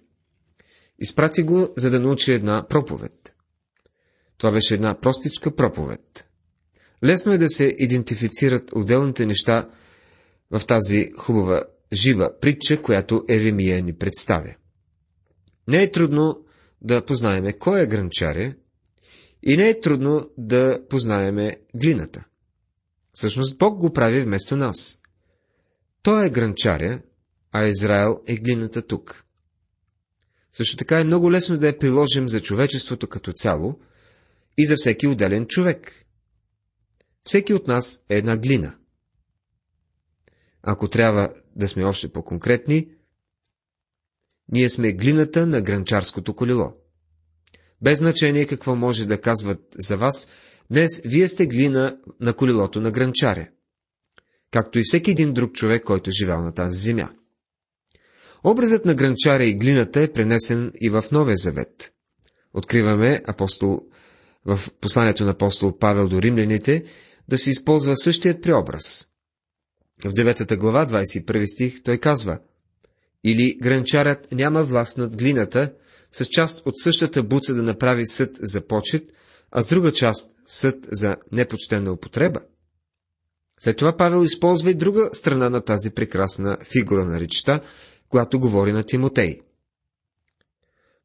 Изпрати 0.99 1.43
го, 1.43 1.73
за 1.77 1.89
да 1.89 1.99
научи 1.99 2.31
една 2.31 2.67
проповед. 2.67 3.33
Това 4.37 4.51
беше 4.51 4.73
една 4.73 4.99
простичка 4.99 5.55
проповед. 5.55 6.25
Лесно 7.03 7.31
е 7.31 7.37
да 7.37 7.49
се 7.49 7.75
идентифицират 7.77 8.71
отделните 8.75 9.25
неща 9.25 9.69
в 10.51 10.65
тази 10.67 11.09
хубава, 11.17 11.63
жива 11.93 12.39
притча, 12.41 12.81
която 12.81 13.23
Еремия 13.29 13.83
ни 13.83 13.93
представя. 13.93 14.55
Не 15.67 15.83
е 15.83 15.91
трудно 15.91 16.45
да 16.81 17.05
познаеме 17.05 17.53
кой 17.53 17.81
е 17.81 17.87
гранчаря 17.87 18.53
и 19.43 19.57
не 19.57 19.69
е 19.69 19.79
трудно 19.79 20.29
да 20.37 20.79
познаеме 20.89 21.55
глината. 21.75 22.25
Всъщност 23.13 23.57
Бог 23.57 23.79
го 23.79 23.93
прави 23.93 24.21
вместо 24.21 24.55
нас. 24.55 24.99
Той 26.01 26.25
е 26.25 26.29
гранчаря, 26.29 27.01
а 27.51 27.65
Израел 27.65 28.21
е 28.27 28.35
глината 28.35 28.81
тук. 28.87 29.25
Също 30.51 30.77
така 30.77 30.99
е 30.99 31.03
много 31.03 31.31
лесно 31.31 31.57
да 31.57 31.67
я 31.67 31.79
приложим 31.79 32.29
за 32.29 32.41
човечеството 32.41 33.07
като 33.07 33.33
цяло 33.33 33.79
и 34.57 34.65
за 34.65 34.75
всеки 34.77 35.07
отделен 35.07 35.45
човек. 35.45 36.05
Всеки 37.23 37.53
от 37.53 37.67
нас 37.67 38.03
е 38.09 38.17
една 38.17 38.37
глина. 38.37 38.77
Ако 40.61 40.87
трябва 40.87 41.33
да 41.55 41.67
сме 41.67 41.83
още 41.83 42.11
по-конкретни, 42.11 42.89
ние 44.51 44.69
сме 44.69 44.93
глината 44.93 45.47
на 45.47 45.61
гранчарското 45.61 46.35
колело. 46.35 46.82
Без 47.83 47.99
значение 47.99 48.47
какво 48.47 48.75
може 48.75 49.05
да 49.05 49.21
казват 49.21 49.61
за 49.77 49.97
вас, 49.97 50.27
днес 50.71 51.01
вие 51.05 51.27
сте 51.27 51.47
глина 51.47 51.97
на 52.19 52.33
колелото 52.33 52.81
на 52.81 52.91
гранчаря, 52.91 53.47
както 54.51 54.79
и 54.79 54.83
всеки 54.85 55.11
един 55.11 55.33
друг 55.33 55.53
човек, 55.53 55.83
който 55.83 56.09
е 56.09 56.19
живял 56.21 56.41
на 56.41 56.53
тази 56.53 56.77
земя. 56.77 57.09
Образът 58.43 58.85
на 58.85 58.95
гранчаря 58.95 59.43
и 59.43 59.53
глината 59.53 60.01
е 60.01 60.11
пренесен 60.11 60.71
и 60.81 60.89
в 60.89 61.03
Новия 61.11 61.37
завет. 61.37 61.93
Откриваме 62.53 63.21
апостол, 63.27 63.81
в 64.45 64.59
посланието 64.81 65.23
на 65.23 65.31
апостол 65.31 65.77
Павел 65.77 66.07
до 66.07 66.21
римляните 66.21 66.83
да 67.29 67.37
се 67.37 67.49
използва 67.49 67.97
същият 67.97 68.41
преобраз. 68.41 69.07
В 70.05 70.13
9 70.13 70.57
глава, 70.57 70.87
21 70.87 71.53
стих, 71.53 71.83
той 71.83 71.97
казва 71.97 72.39
Или 73.23 73.57
гранчарят 73.61 74.31
няма 74.31 74.63
власт 74.63 74.97
над 74.97 75.17
глината, 75.17 75.73
с 76.13 76.25
част 76.25 76.65
от 76.65 76.77
същата 76.77 77.23
буца 77.23 77.53
да 77.53 77.63
направи 77.63 78.07
съд 78.07 78.37
за 78.41 78.67
почет, 78.67 79.11
а 79.51 79.61
с 79.61 79.67
друга 79.67 79.93
част 79.93 80.31
съд 80.45 80.75
за 80.91 81.15
непочтена 81.31 81.91
употреба. 81.91 82.39
След 83.59 83.77
това 83.77 83.97
Павел 83.97 84.23
използва 84.23 84.71
и 84.71 84.73
друга 84.73 85.09
страна 85.13 85.49
на 85.49 85.61
тази 85.61 85.91
прекрасна 85.91 86.57
фигура 86.71 87.05
на 87.05 87.19
речта, 87.19 87.61
когато 88.09 88.39
говори 88.39 88.71
на 88.71 88.83
Тимотей. 88.83 89.39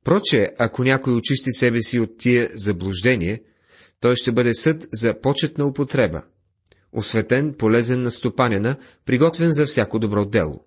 Проче, 0.04 0.50
ако 0.58 0.84
някой 0.84 1.14
очисти 1.14 1.52
себе 1.52 1.82
си 1.82 2.00
от 2.00 2.18
тия 2.18 2.50
заблуждение, 2.54 3.42
той 4.00 4.16
ще 4.16 4.32
бъде 4.32 4.54
съд 4.54 4.86
за 4.92 5.20
почетна 5.20 5.66
употреба, 5.66 6.22
осветен, 6.92 7.54
полезен 7.58 8.02
на 8.02 8.10
стопанина, 8.10 8.76
приготвен 9.04 9.52
за 9.52 9.66
всяко 9.66 9.98
добро 9.98 10.24
дело. 10.24 10.64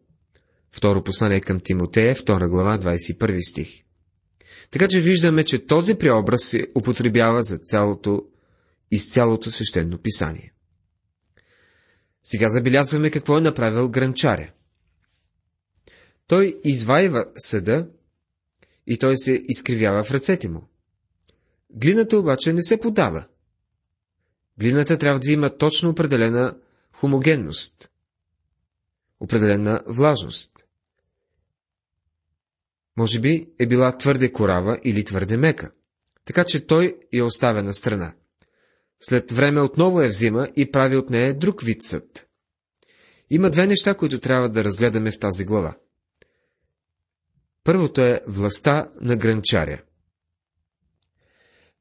Второ 0.71 1.04
послание 1.04 1.41
към 1.41 1.60
Тимотея, 1.60 2.15
2 2.15 2.49
глава, 2.49 2.77
21 2.77 3.49
стих. 3.51 3.84
Така 4.72 4.88
че 4.88 5.02
виждаме, 5.02 5.44
че 5.44 5.66
този 5.66 5.96
преобраз 5.96 6.44
се 6.44 6.68
употребява 6.76 7.42
за 7.42 7.58
цялото, 7.58 8.26
из 8.92 9.14
цялото 9.14 9.52
свещено 9.52 9.98
писание. 9.98 10.54
Сега 12.24 12.50
забелязваме 12.50 13.12
какво 13.12 13.38
е 13.38 13.42
направил 13.42 13.90
гранчаря. 13.90 14.52
Той 16.28 16.60
извайва 16.64 17.26
съда 17.38 17.88
и 18.88 18.98
той 18.98 19.18
се 19.18 19.42
изкривява 19.44 20.04
в 20.04 20.12
ръцете 20.12 20.50
му. 20.50 20.68
Глината 21.70 22.18
обаче 22.18 22.54
не 22.54 22.62
се 22.62 22.80
подава. 22.80 23.28
Глината 24.58 24.98
трябва 24.98 25.20
да 25.20 25.32
има 25.32 25.58
точно 25.58 25.90
определена 25.90 26.58
хомогенност, 26.94 27.92
определена 29.20 29.82
влажност. 29.88 30.61
Може 33.02 33.20
би 33.20 33.48
е 33.60 33.66
била 33.66 33.98
твърде 33.98 34.32
корава 34.32 34.80
или 34.84 35.06
твърде 35.06 35.38
мека, 35.38 35.72
така 36.26 36.44
че 36.44 36.66
той 36.66 36.98
я 37.14 37.26
оставя 37.26 37.64
на 37.64 37.74
страна. 37.74 38.14
След 39.00 39.32
време 39.32 39.62
отново 39.62 40.02
я 40.02 40.08
взима 40.08 40.48
и 40.56 40.72
прави 40.72 40.98
от 40.98 41.10
нея 41.10 41.38
друг 41.38 41.62
вид 41.64 41.84
съд. 41.84 42.28
Има 43.30 43.50
две 43.50 43.68
неща, 43.68 43.94
които 43.94 44.20
трябва 44.20 44.50
да 44.50 44.64
разгледаме 44.64 45.12
в 45.12 45.20
тази 45.20 45.46
глава. 45.46 45.78
Първото 47.64 48.02
е 48.02 48.22
властта 48.28 48.90
на 49.02 49.16
гранчаря. 49.16 49.82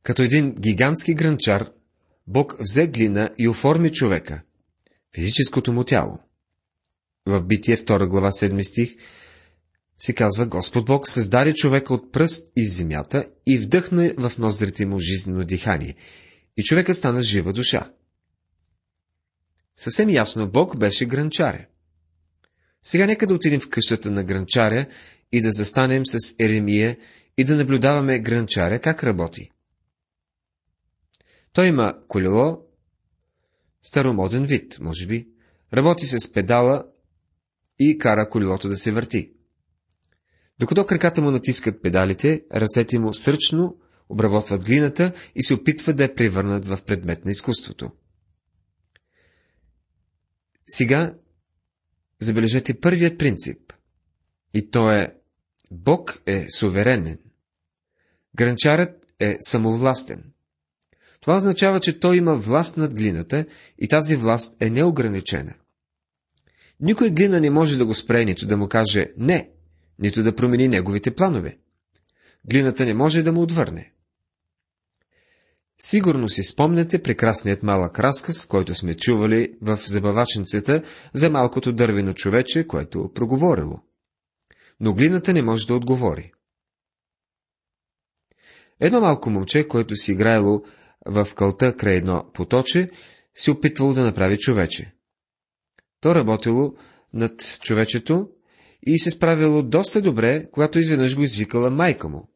Като 0.03 0.23
един 0.23 0.55
гигантски 0.55 1.15
гранчар, 1.15 1.71
Бог 2.27 2.57
взе 2.61 2.87
глина 2.87 3.31
и 3.39 3.49
оформи 3.49 3.93
човека, 3.93 4.43
физическото 5.15 5.73
му 5.73 5.85
тяло. 5.85 6.19
В 7.27 7.43
Битие 7.43 7.77
2 7.77 8.07
глава 8.07 8.31
7 8.31 8.63
стих 8.63 8.97
се 10.01 10.15
казва 10.15 10.47
Господ 10.47 10.85
Бог 10.85 11.09
създаде 11.09 11.55
човека 11.55 11.95
от 11.95 12.13
пръст 12.13 12.53
из 12.57 12.77
земята 12.77 13.27
и 13.47 13.59
вдъхна 13.59 14.15
в 14.19 14.33
ноздрите 14.39 14.87
му 14.87 14.99
жизнено 14.99 15.45
дихание, 15.45 15.95
и 16.57 16.63
човека 16.63 16.95
стана 16.95 17.23
жива 17.23 17.53
душа. 17.53 17.93
Съвсем 19.77 20.11
ясно 20.11 20.51
Бог 20.51 20.79
беше 20.79 21.07
гранчаря. 21.07 21.67
Сега 22.83 23.07
нека 23.07 23.27
да 23.27 23.35
отидем 23.35 23.61
в 23.61 23.69
къщата 23.69 24.11
на 24.11 24.25
гранчаря 24.25 24.87
и 25.33 25.41
да 25.41 25.53
застанем 25.53 26.07
с 26.07 26.35
Еремия 26.39 26.97
и 27.39 27.45
да 27.45 27.57
наблюдаваме 27.57 28.21
гранчаря 28.21 28.81
как 28.81 29.05
работи. 29.05 29.51
Той 31.53 31.67
има 31.67 31.95
колело, 32.09 32.59
старомоден 33.83 34.45
вид, 34.45 34.79
може 34.81 35.07
би, 35.07 35.29
работи 35.75 36.07
с 36.07 36.33
педала 36.33 36.85
и 37.79 37.99
кара 37.99 38.29
колелото 38.31 38.69
да 38.69 38.77
се 38.77 38.93
върти. 38.93 39.33
Докато 40.61 40.87
краката 40.87 41.23
му 41.23 41.31
натискат 41.31 41.83
педалите, 41.83 42.45
ръцете 42.55 42.99
му 42.99 43.15
сръчно 43.15 43.79
обработват 44.09 44.65
глината 44.65 45.13
и 45.35 45.43
се 45.43 45.55
опитват 45.55 45.97
да 45.97 46.03
я 46.03 46.15
превърнат 46.15 46.65
в 46.65 46.79
предмет 46.87 47.25
на 47.25 47.31
изкуството. 47.31 47.91
Сега 50.67 51.15
забележете 52.21 52.81
първият 52.81 53.19
принцип. 53.19 53.73
И 54.55 54.71
то 54.71 54.91
е 54.91 55.15
Бог 55.71 56.23
е 56.27 56.47
суверенен. 56.51 57.19
Гранчарът 58.35 59.05
е 59.21 59.37
самовластен. 59.41 60.33
Това 61.21 61.37
означава, 61.37 61.81
че 61.81 62.01
той 62.01 62.17
има 62.17 62.37
власт 62.37 62.77
над 62.77 62.95
глината 62.95 63.47
и 63.79 63.89
тази 63.89 64.17
власт 64.17 64.57
е 64.61 64.71
неограничена. 64.71 65.55
Никой 66.81 67.11
глина 67.11 67.41
не 67.41 67.51
може 67.51 67.79
да 67.79 67.87
го 67.87 67.95
спре, 67.95 68.25
нито 68.25 68.47
да 68.47 68.57
му 68.57 68.69
каже 68.69 69.07
не, 69.17 69.51
нито 70.01 70.23
да 70.23 70.37
промени 70.37 70.69
неговите 70.69 71.15
планове. 71.15 71.59
Глината 72.51 72.85
не 72.85 72.95
може 72.95 73.23
да 73.23 73.33
му 73.33 73.43
отвърне. 73.43 73.93
Сигурно 75.83 76.29
си 76.29 76.43
спомняте 76.43 77.03
прекрасният 77.03 77.63
малък 77.63 77.99
разказ, 77.99 78.47
който 78.47 78.75
сме 78.75 78.97
чували 78.97 79.55
в 79.63 79.79
забавачницата 79.85 80.83
за 81.15 81.31
малкото 81.31 81.73
дървено 81.73 82.13
човече, 82.13 82.67
което 82.67 83.13
проговорило. 83.15 83.83
Но 84.81 84.95
глината 84.95 85.33
не 85.33 85.43
може 85.43 85.67
да 85.67 85.75
отговори. 85.75 86.33
Едно 88.81 89.01
малко 89.01 89.31
момче, 89.31 89.69
което 89.69 89.97
си 89.97 90.13
играело 90.13 90.65
в 91.07 91.29
кълта 91.37 91.77
край 91.77 91.95
едно 91.95 92.31
поточе, 92.35 92.91
си 93.35 93.51
опитвало 93.51 93.93
да 93.93 94.05
направи 94.05 94.39
човече. 94.39 94.93
То 96.01 96.15
работило 96.15 96.75
над 97.13 97.59
човечето 97.61 98.29
и 98.83 98.99
се 98.99 99.11
справило 99.11 99.63
доста 99.63 100.03
добре, 100.03 100.51
когато 100.51 100.79
изведнъж 100.79 101.17
го 101.17 101.23
извикала 101.23 101.71
майка 101.71 102.09
му. 102.09 102.31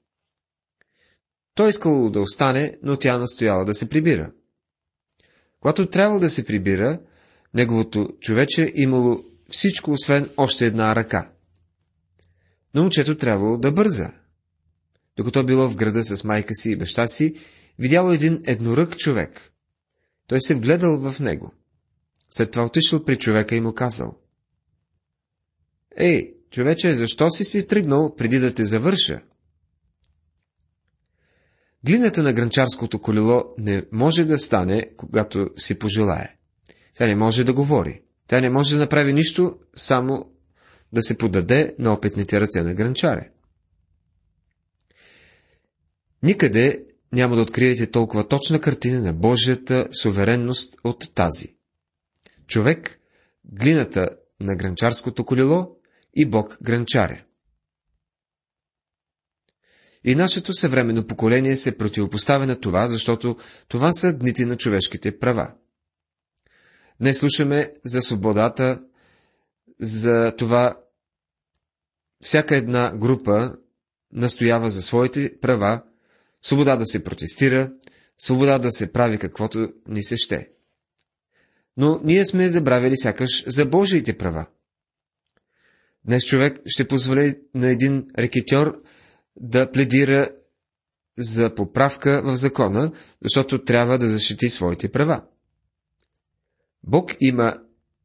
Той 1.55 1.71
искал 1.71 2.11
да 2.11 2.21
остане, 2.21 2.79
но 2.83 2.97
тя 2.97 3.19
настояла 3.19 3.65
да 3.65 3.75
се 3.75 3.89
прибира. 3.89 4.33
Когато 5.61 5.87
трябвало 5.87 6.21
да 6.21 6.31
се 6.31 6.47
прибира, 6.47 7.01
неговото 7.55 8.09
човече 8.21 8.73
имало 8.75 9.25
всичко, 9.51 9.91
освен 9.91 10.31
още 10.37 10.67
една 10.67 10.97
ръка. 10.97 11.31
Но 12.75 12.83
момчето 12.83 13.17
трябвало 13.17 13.57
да 13.57 13.73
бърза. 13.73 14.13
Докато 15.17 15.45
било 15.45 15.69
в 15.69 15.77
града 15.77 16.05
с 16.05 16.25
майка 16.25 16.55
си 16.55 16.71
и 16.71 16.77
баща 16.77 17.07
си, 17.07 17.35
видяло 17.79 18.13
един 18.13 18.43
еднорък 18.47 18.97
човек. 18.97 19.53
Той 20.27 20.41
се 20.41 20.55
вгледал 20.55 21.11
в 21.11 21.21
него. 21.21 21.55
След 22.31 22.51
това 22.51 22.65
отишъл 22.65 23.05
при 23.05 23.17
човека 23.17 23.57
и 23.57 23.61
му 23.61 23.75
казал. 23.75 24.19
Ей, 25.97 26.34
човече, 26.55 26.95
защо 26.95 27.31
си 27.31 27.45
си 27.45 27.67
тръгнал 27.67 28.15
преди 28.17 28.39
да 28.39 28.55
те 28.55 28.65
завърша? 28.65 29.21
Глината 31.85 32.23
на 32.23 32.33
гранчарското 32.33 33.01
колело 33.01 33.45
не 33.59 33.83
може 33.93 34.25
да 34.25 34.39
стане, 34.39 34.91
когато 34.97 35.51
си 35.57 35.79
пожелае. 35.79 36.37
Тя 36.95 37.07
не 37.07 37.15
може 37.15 37.45
да 37.45 37.53
говори. 37.53 38.03
Тя 38.27 38.41
не 38.41 38.51
може 38.51 38.75
да 38.75 38.81
направи 38.81 39.13
нищо, 39.13 39.59
само 39.77 40.33
да 40.93 41.03
се 41.03 41.19
подаде 41.19 41.75
на 41.79 41.93
опитните 41.93 42.41
ръце 42.41 42.63
на 42.63 42.75
гранчаре. 42.75 43.31
Никъде 46.23 46.85
няма 47.13 47.37
да 47.37 47.43
откриете 47.43 47.91
толкова 47.91 48.29
точна 48.29 48.61
картина 48.61 49.01
на 49.01 49.13
Божията 49.13 49.89
суверенност 50.03 50.77
от 50.85 51.15
тази. 51.15 51.57
Човек, 52.47 53.01
глината 53.45 54.09
на 54.41 54.57
гранчарското 54.57 55.25
колело 55.25 55.77
и 56.17 56.27
Бог 56.27 56.59
гранчаря. 56.63 57.25
И 60.05 60.15
нашето 60.15 60.53
съвременно 60.53 61.07
поколение 61.07 61.57
се 61.57 61.79
противопоставя 61.79 62.47
на 62.47 62.61
това, 62.61 62.89
защото 62.89 63.37
това 63.69 63.93
са 63.93 64.13
дните 64.13 64.47
на 64.47 64.57
човешките 64.57 65.19
права. 65.19 65.55
Не 67.01 67.15
слушаме 67.15 67.73
за 67.85 68.03
свободата, 68.03 68.85
за 69.81 70.35
това 70.39 70.81
всяка 72.23 72.57
една 72.57 72.97
група 72.97 73.57
настоява 74.13 74.71
за 74.71 74.83
своите 74.83 75.41
права, 75.41 75.83
свобода 76.43 76.77
да 76.77 76.87
се 76.87 77.05
протестира, 77.05 77.73
свобода 78.19 78.59
да 78.59 78.73
се 78.73 78.93
прави 78.93 79.19
каквото 79.19 79.69
ни 79.89 80.05
се 80.05 80.17
ще. 80.17 80.51
Но 81.77 82.01
ние 82.05 82.27
сме 82.27 82.49
забравили 82.49 82.97
сякаш 82.97 83.45
за 83.47 83.67
Божиите 83.67 84.19
права. 84.19 84.47
Днес 86.05 86.25
човек 86.25 86.61
ще 86.67 86.89
позволи 86.89 87.39
на 87.55 87.69
един 87.69 88.07
рекетьор 88.19 88.83
да 89.37 89.71
пледира 89.71 90.29
за 91.19 91.55
поправка 91.55 92.23
в 92.25 92.37
закона, 92.37 92.93
защото 93.23 93.65
трябва 93.65 93.99
да 93.99 94.07
защити 94.07 94.49
своите 94.49 94.89
права. 94.89 95.23
Бог 96.83 97.11
има 97.21 97.59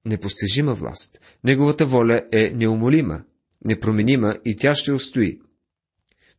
непостижима 0.05 0.73
власт. 0.73 1.19
Неговата 1.43 1.85
воля 1.85 2.21
е 2.31 2.51
неумолима, 2.55 3.23
непроменима 3.65 4.35
и 4.45 4.57
тя 4.57 4.75
ще 4.75 4.91
устои. 4.91 5.39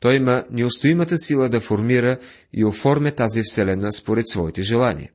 Той 0.00 0.14
има 0.14 0.44
неустоимата 0.50 1.18
сила 1.18 1.48
да 1.48 1.60
формира 1.60 2.18
и 2.52 2.64
оформя 2.64 3.12
тази 3.12 3.42
вселена 3.42 3.92
според 3.92 4.28
своите 4.28 4.62
желания. 4.62 5.10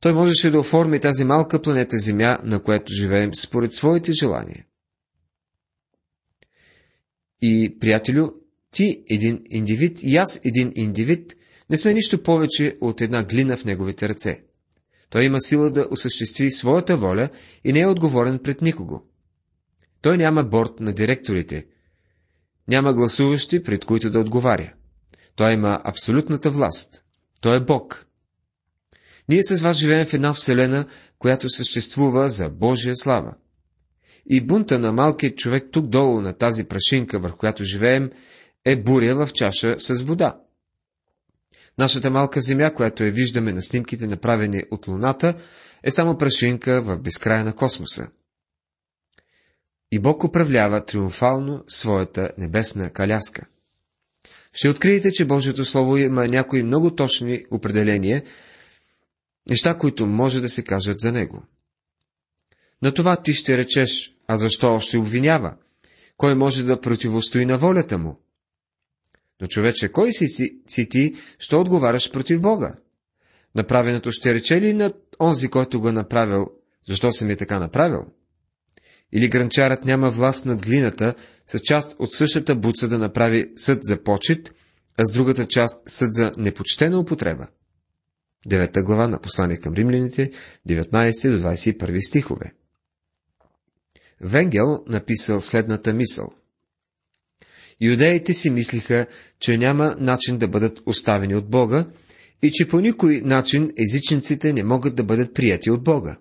Той 0.00 0.12
можеше 0.12 0.50
да 0.50 0.60
оформи 0.60 1.00
тази 1.00 1.24
малка 1.24 1.62
планета 1.62 1.98
Земя, 1.98 2.38
на 2.44 2.62
която 2.62 2.92
живеем, 2.92 3.34
според 3.34 3.72
своите 3.72 4.12
желания. 4.12 4.64
И, 7.42 7.76
приятелю, 7.80 8.28
ти 8.70 9.04
един 9.10 9.44
индивид 9.50 9.98
и 10.02 10.16
аз 10.16 10.40
един 10.44 10.72
индивид 10.74 11.34
не 11.70 11.76
сме 11.76 11.94
нищо 11.94 12.22
повече 12.22 12.76
от 12.80 13.00
една 13.00 13.24
глина 13.24 13.56
в 13.56 13.64
неговите 13.64 14.08
ръце. 14.08 14.42
Той 15.10 15.24
има 15.24 15.40
сила 15.40 15.70
да 15.70 15.88
осъществи 15.90 16.50
своята 16.50 16.96
воля 16.96 17.28
и 17.64 17.72
не 17.72 17.80
е 17.80 17.86
отговорен 17.86 18.38
пред 18.44 18.62
никого. 18.62 19.02
Той 20.02 20.18
няма 20.18 20.44
борт 20.44 20.80
на 20.80 20.92
директорите, 20.92 21.66
няма 22.68 22.94
гласуващи, 22.94 23.62
пред 23.62 23.84
които 23.84 24.10
да 24.10 24.20
отговаря. 24.20 24.72
Той 25.36 25.52
има 25.52 25.80
абсолютната 25.84 26.50
власт. 26.50 27.04
Той 27.40 27.56
е 27.56 27.60
Бог. 27.60 28.06
Ние 29.28 29.42
с 29.42 29.60
вас 29.60 29.76
живеем 29.76 30.06
в 30.06 30.14
една 30.14 30.34
вселена, 30.34 30.86
която 31.18 31.48
съществува 31.48 32.28
за 32.28 32.48
Божия 32.48 32.96
слава. 32.96 33.34
И 34.30 34.40
бунта 34.40 34.78
на 34.78 34.92
малкият 34.92 35.36
човек 35.36 35.68
тук 35.72 35.86
долу 35.86 36.20
на 36.20 36.32
тази 36.32 36.64
прашинка, 36.64 37.18
върху 37.18 37.38
която 37.38 37.64
живеем, 37.64 38.10
е 38.64 38.76
буря 38.76 39.26
в 39.26 39.32
чаша 39.32 39.74
с 39.78 40.02
вода. 40.02 40.40
Нашата 41.78 42.10
малка 42.10 42.40
земя, 42.40 42.74
която 42.74 43.04
я 43.04 43.12
виждаме 43.12 43.52
на 43.52 43.62
снимките, 43.62 44.06
направени 44.06 44.62
от 44.70 44.88
Луната, 44.88 45.34
е 45.82 45.90
само 45.90 46.18
прашинка 46.18 46.82
в 46.82 46.98
безкрая 46.98 47.44
на 47.44 47.52
космоса. 47.52 48.08
И 49.92 49.98
Бог 49.98 50.24
управлява 50.24 50.84
триумфално 50.84 51.64
своята 51.68 52.30
небесна 52.38 52.90
каляска. 52.90 53.46
Ще 54.52 54.68
откриете, 54.68 55.12
че 55.12 55.24
Божието 55.24 55.64
Слово 55.64 55.96
има 55.96 56.28
някои 56.28 56.62
много 56.62 56.94
точни 56.94 57.44
определения, 57.50 58.22
неща, 59.50 59.78
които 59.78 60.06
може 60.06 60.40
да 60.40 60.48
се 60.48 60.64
кажат 60.64 61.00
за 61.00 61.12
него. 61.12 61.42
На 62.82 62.92
това 62.94 63.16
ти 63.16 63.32
ще 63.32 63.58
речеш, 63.58 64.17
а 64.28 64.36
защо 64.36 64.74
още 64.74 64.98
обвинява? 64.98 65.56
Кой 66.16 66.34
може 66.34 66.64
да 66.64 66.80
противостои 66.80 67.46
на 67.46 67.58
волята 67.58 67.98
му? 67.98 68.20
Но 69.40 69.46
човече, 69.46 69.88
кой 69.88 70.12
си, 70.12 70.26
си, 70.66 70.88
ти, 70.88 71.14
що 71.38 71.60
отговаряш 71.60 72.10
против 72.10 72.40
Бога? 72.40 72.74
Направеното 73.54 74.12
ще 74.12 74.34
рече 74.34 74.60
ли 74.60 74.72
на 74.72 74.92
онзи, 75.20 75.48
който 75.48 75.80
го 75.80 75.88
е 75.88 75.92
направил, 75.92 76.46
защо 76.88 77.12
съм 77.12 77.30
е 77.30 77.36
така 77.36 77.58
направил? 77.58 78.06
Или 79.12 79.28
гранчарът 79.28 79.84
няма 79.84 80.10
власт 80.10 80.46
над 80.46 80.62
глината, 80.62 81.14
с 81.46 81.58
част 81.58 81.96
от 81.98 82.12
същата 82.12 82.56
буца 82.56 82.88
да 82.88 82.98
направи 82.98 83.52
съд 83.56 83.78
за 83.82 84.02
почет, 84.02 84.54
а 84.96 85.04
с 85.04 85.12
другата 85.12 85.46
част 85.46 85.78
съд 85.86 86.12
за 86.12 86.32
непочтена 86.38 87.00
употреба? 87.00 87.46
Девета 88.46 88.82
глава 88.82 89.08
на 89.08 89.20
послание 89.20 89.56
към 89.56 89.74
римляните, 89.74 90.30
19 90.68 91.38
до 91.38 91.48
21 91.48 92.08
стихове. 92.08 92.52
Венгел 94.20 94.84
написал 94.86 95.40
следната 95.40 95.94
мисъл. 95.94 96.32
Юдеите 97.80 98.34
си 98.34 98.50
мислиха, 98.50 99.06
че 99.40 99.58
няма 99.58 99.96
начин 99.98 100.38
да 100.38 100.48
бъдат 100.48 100.80
оставени 100.86 101.34
от 101.34 101.50
Бога 101.50 101.86
и 102.42 102.50
че 102.50 102.68
по 102.68 102.80
никой 102.80 103.20
начин 103.20 103.70
езичниците 103.78 104.52
не 104.52 104.64
могат 104.64 104.96
да 104.96 105.04
бъдат 105.04 105.34
прияти 105.34 105.70
от 105.70 105.84
Бога. 105.84 106.18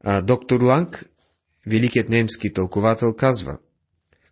А 0.00 0.22
доктор 0.22 0.62
Ланг, 0.62 1.04
великият 1.66 2.08
немски 2.08 2.52
тълковател, 2.52 3.12
казва, 3.12 3.58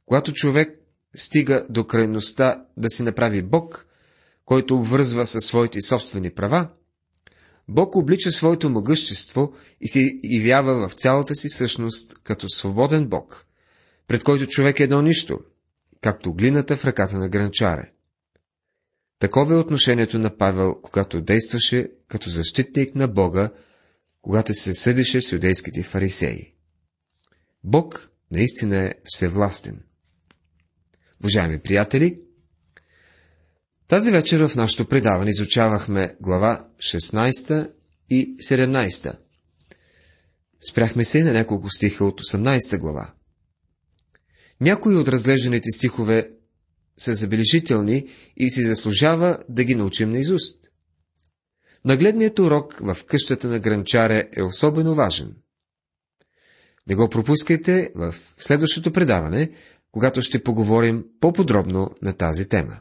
когато 0.06 0.32
човек 0.32 0.78
стига 1.16 1.66
до 1.70 1.86
крайността 1.86 2.64
да 2.76 2.88
си 2.88 3.02
направи 3.02 3.42
Бог, 3.42 3.86
който 4.44 4.76
обвързва 4.76 5.26
със 5.26 5.44
своите 5.44 5.80
собствени 5.80 6.30
права, 6.30 6.68
Бог 7.72 7.96
облича 7.96 8.30
своето 8.30 8.70
могъщество 8.70 9.52
и 9.80 9.88
се 9.88 10.12
явява 10.24 10.88
в 10.88 10.92
цялата 10.92 11.34
си 11.34 11.48
същност 11.48 12.22
като 12.24 12.48
свободен 12.48 13.08
Бог, 13.08 13.46
пред 14.08 14.24
който 14.24 14.46
човек 14.46 14.80
е 14.80 14.82
едно 14.82 15.02
нищо, 15.02 15.40
както 16.00 16.34
глината 16.34 16.76
в 16.76 16.84
ръката 16.84 17.18
на 17.18 17.28
гранчаре. 17.28 17.92
Такова 19.18 19.54
е 19.54 19.58
отношението 19.58 20.18
на 20.18 20.36
Павел, 20.36 20.74
когато 20.82 21.20
действаше 21.20 21.88
като 22.08 22.30
защитник 22.30 22.94
на 22.94 23.08
Бога, 23.08 23.50
когато 24.22 24.54
се 24.54 24.74
съдеше 24.74 25.20
с 25.20 25.32
юдейските 25.32 25.82
фарисеи. 25.82 26.54
Бог 27.64 28.10
наистина 28.30 28.82
е 28.82 28.92
всевластен. 29.04 29.82
Уважаеми 31.20 31.58
приятели, 31.58 32.20
тази 33.92 34.10
вечер 34.10 34.46
в 34.48 34.56
нашето 34.56 34.86
предаване 34.86 35.30
изучавахме 35.30 36.16
глава 36.20 36.68
16 36.78 37.72
и 38.10 38.36
17. 38.36 39.18
Спряхме 40.70 41.04
се 41.04 41.24
на 41.24 41.32
няколко 41.32 41.70
стиха 41.70 42.04
от 42.04 42.20
18 42.20 42.78
глава. 42.78 43.14
Някои 44.60 44.96
от 44.96 45.08
разглежданите 45.08 45.70
стихове 45.70 46.30
са 46.98 47.14
забележителни 47.14 48.08
и 48.36 48.50
си 48.50 48.62
заслужава 48.62 49.38
да 49.48 49.64
ги 49.64 49.74
научим 49.74 50.10
наизуст. 50.10 50.70
Нагледният 51.84 52.38
урок 52.38 52.78
в 52.80 52.96
къщата 53.06 53.48
на 53.48 53.58
гранчаря 53.58 54.28
е 54.36 54.42
особено 54.42 54.94
важен. 54.94 55.36
Не 56.86 56.94
го 56.94 57.08
пропускайте 57.08 57.92
в 57.94 58.14
следващото 58.38 58.92
предаване, 58.92 59.50
когато 59.90 60.22
ще 60.22 60.42
поговорим 60.42 61.04
по-подробно 61.20 61.90
на 62.02 62.12
тази 62.12 62.48
тема. 62.48 62.80